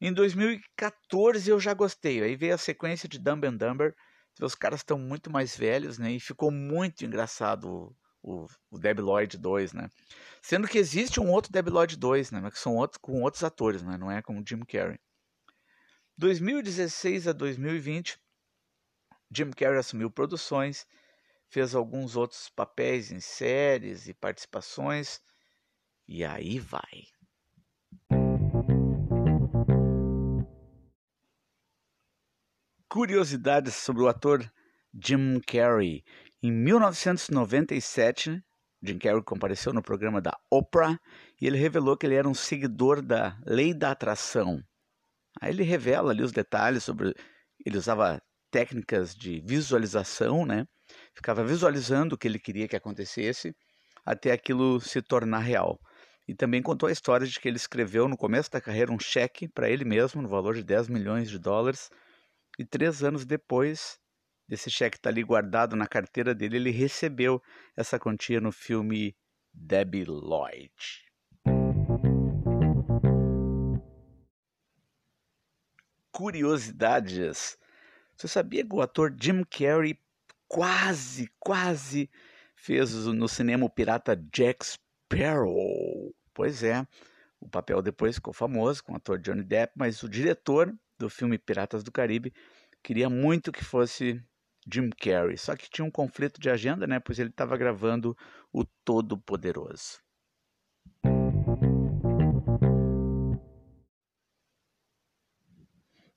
Em 0.00 0.12
2014 0.12 1.50
eu 1.50 1.60
já 1.60 1.72
gostei. 1.72 2.22
Aí 2.22 2.36
veio 2.36 2.54
a 2.54 2.58
sequência 2.58 3.08
de 3.08 3.18
Dumb 3.18 3.46
and 3.46 3.56
Dumber. 3.56 3.94
Os 4.40 4.54
caras 4.54 4.80
estão 4.80 4.98
muito 4.98 5.30
mais 5.30 5.56
velhos, 5.56 5.98
né? 5.98 6.12
E 6.12 6.20
ficou 6.20 6.50
muito 6.50 7.04
engraçado 7.04 7.94
o, 8.24 8.46
o 8.70 8.78
Debi 8.78 9.02
Lloyd 9.02 9.36
2, 9.36 9.72
né? 9.72 9.88
Sendo 10.42 10.66
que 10.66 10.78
existe 10.78 11.20
um 11.20 11.30
outro 11.30 11.52
Debi 11.52 11.70
Lloyd 11.70 11.96
2, 11.96 12.30
né? 12.30 12.40
Mas 12.40 12.54
que 12.54 12.58
são 12.58 12.76
outro, 12.76 12.98
com 13.00 13.22
outros 13.22 13.44
atores, 13.44 13.82
né? 13.82 13.96
Não 13.96 14.10
é 14.10 14.22
com 14.22 14.38
o 14.38 14.44
Jim 14.46 14.60
Carrey. 14.60 14.98
2016 16.16 17.28
a 17.28 17.32
2020, 17.32 18.18
Jim 19.30 19.50
Carrey 19.50 19.78
assumiu 19.78 20.10
produções 20.10 20.86
fez 21.54 21.72
alguns 21.72 22.16
outros 22.16 22.48
papéis 22.48 23.12
em 23.12 23.20
séries 23.20 24.08
e 24.08 24.12
participações, 24.12 25.20
e 26.08 26.24
aí 26.24 26.58
vai. 26.58 27.04
Curiosidades 32.88 33.74
sobre 33.76 34.02
o 34.02 34.08
ator 34.08 34.52
Jim 34.92 35.40
Carrey. 35.46 36.04
Em 36.44 36.52
1997, 36.52 38.38
Jim 38.82 38.98
Carrey 38.98 39.22
compareceu 39.22 39.72
no 39.72 39.82
programa 39.82 40.20
da 40.20 40.36
Oprah 40.50 41.00
e 41.40 41.46
ele 41.46 41.56
revelou 41.56 41.96
que 41.96 42.04
ele 42.04 42.16
era 42.16 42.28
um 42.28 42.34
seguidor 42.34 43.00
da 43.00 43.34
lei 43.46 43.72
da 43.72 43.92
atração. 43.92 44.60
Aí 45.40 45.50
ele 45.50 45.62
revela 45.62 46.10
ali 46.10 46.22
os 46.22 46.32
detalhes 46.32 46.84
sobre. 46.84 47.14
Ele 47.64 47.78
usava 47.78 48.20
técnicas 48.50 49.14
de 49.14 49.40
visualização, 49.40 50.44
né? 50.44 50.66
ficava 51.14 51.42
visualizando 51.42 52.14
o 52.14 52.18
que 52.18 52.28
ele 52.28 52.38
queria 52.38 52.68
que 52.68 52.76
acontecesse 52.76 53.56
até 54.04 54.30
aquilo 54.30 54.78
se 54.82 55.00
tornar 55.00 55.38
real. 55.38 55.80
E 56.28 56.34
também 56.34 56.60
contou 56.60 56.90
a 56.90 56.92
história 56.92 57.26
de 57.26 57.40
que 57.40 57.48
ele 57.48 57.56
escreveu 57.56 58.06
no 58.06 58.18
começo 58.18 58.50
da 58.50 58.60
carreira 58.60 58.92
um 58.92 59.00
cheque 59.00 59.48
para 59.48 59.70
ele 59.70 59.86
mesmo, 59.86 60.20
no 60.20 60.28
valor 60.28 60.54
de 60.54 60.62
10 60.62 60.88
milhões 60.88 61.30
de 61.30 61.38
dólares, 61.38 61.88
e 62.58 62.66
três 62.66 63.02
anos 63.02 63.24
depois 63.24 63.98
desse 64.48 64.70
cheque 64.70 64.96
estar 64.96 65.10
tá 65.10 65.14
ali 65.14 65.22
guardado 65.22 65.76
na 65.76 65.86
carteira 65.86 66.34
dele, 66.34 66.56
ele 66.56 66.70
recebeu 66.70 67.42
essa 67.76 67.98
quantia 67.98 68.40
no 68.40 68.52
filme 68.52 69.16
Debbie 69.52 70.04
Lloyd. 70.04 70.72
Curiosidades. 76.12 77.58
Você 78.16 78.28
sabia 78.28 78.64
que 78.64 78.74
o 78.74 78.80
ator 78.80 79.14
Jim 79.20 79.42
Carrey 79.44 79.98
quase, 80.46 81.28
quase 81.40 82.08
fez 82.54 83.06
no 83.06 83.28
cinema 83.28 83.66
o 83.66 83.70
pirata 83.70 84.16
Jack 84.32 84.64
Sparrow. 84.64 86.14
Pois 86.32 86.62
é, 86.62 86.86
o 87.40 87.48
papel 87.48 87.82
depois 87.82 88.16
ficou 88.16 88.32
famoso 88.32 88.82
com 88.82 88.92
o 88.92 88.96
ator 88.96 89.18
Johnny 89.18 89.42
Depp, 89.42 89.74
mas 89.76 90.02
o 90.02 90.08
diretor 90.08 90.74
do 90.98 91.10
filme 91.10 91.38
Piratas 91.38 91.84
do 91.84 91.92
Caribe 91.92 92.32
queria 92.82 93.10
muito 93.10 93.52
que 93.52 93.64
fosse 93.64 94.22
Jim 94.72 94.90
Carrey, 94.90 95.36
só 95.36 95.54
que 95.56 95.70
tinha 95.70 95.84
um 95.84 95.90
conflito 95.90 96.40
de 96.40 96.50
agenda, 96.50 96.86
né? 96.86 97.00
Pois 97.00 97.18
ele 97.18 97.30
estava 97.30 97.56
gravando 97.56 98.16
o 98.52 98.64
Todo 98.84 99.18
Poderoso. 99.18 100.04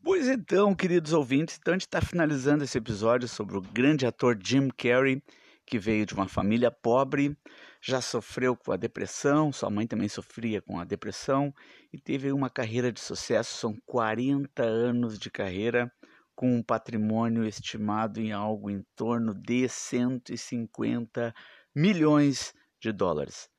Pois 0.04 0.30
então, 0.30 0.74
queridos 0.74 1.12
ouvintes, 1.12 1.58
então 1.60 1.74
a 1.74 1.76
gente 1.76 1.86
está 1.86 2.00
finalizando 2.00 2.64
esse 2.64 2.78
episódio 2.78 3.28
sobre 3.28 3.58
o 3.58 3.62
grande 3.62 4.06
ator 4.06 4.40
Jim 4.42 4.70
Carrey, 4.70 5.22
que 5.66 5.78
veio 5.78 6.06
de 6.06 6.14
uma 6.14 6.30
família 6.30 6.72
pobre, 6.72 7.38
já 7.82 8.00
sofreu 8.00 8.56
com 8.56 8.72
a 8.72 8.78
depressão, 8.78 9.52
sua 9.52 9.70
mãe 9.70 9.86
também 9.86 10.08
sofria 10.08 10.62
com 10.62 10.80
a 10.80 10.86
depressão 10.86 11.54
e 11.92 12.00
teve 12.00 12.32
uma 12.32 12.50
carreira 12.50 12.90
de 12.90 13.02
sucesso, 13.02 13.58
são 13.58 13.76
40 13.86 14.64
anos 14.64 15.20
de 15.20 15.30
carreira, 15.30 15.92
com 16.38 16.56
um 16.56 16.62
patrimônio 16.62 17.44
estimado 17.44 18.22
em 18.22 18.32
algo 18.32 18.70
em 18.70 18.86
torno 18.96 19.34
de 19.34 19.68
150 19.68 21.34
milhões 21.76 22.54
de 22.80 22.92
dólares. 22.92 23.50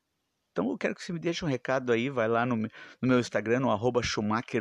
Então 0.53 0.69
eu 0.69 0.77
quero 0.77 0.95
que 0.95 1.03
você 1.03 1.11
me 1.11 1.19
deixe 1.19 1.43
um 1.43 1.47
recado 1.47 1.91
aí, 1.91 2.09
vai 2.09 2.29
lá 2.29 2.45
no, 2.45 2.55
no 2.55 2.69
meu 3.01 3.19
Instagram, 3.19 3.59
no 3.59 3.69
arroba 3.69 3.99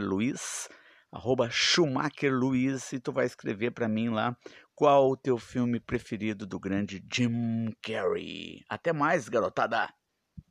Luiz, 0.01 0.69
arroba 1.13 1.49
Schumacher 1.49 2.35
Luiz, 2.35 2.93
e 2.93 2.99
tu 2.99 3.13
vai 3.13 3.25
escrever 3.25 3.71
para 3.71 3.89
mim 3.89 4.09
lá 4.09 4.37
qual 4.75 5.09
o 5.11 5.17
teu 5.17 5.39
filme 5.39 5.79
preferido 5.79 6.45
do 6.45 6.59
grande 6.59 7.01
Jim 7.13 7.73
Carrey. 7.81 8.65
Até 8.69 8.93
mais, 8.93 9.29
garotada! 9.29 9.89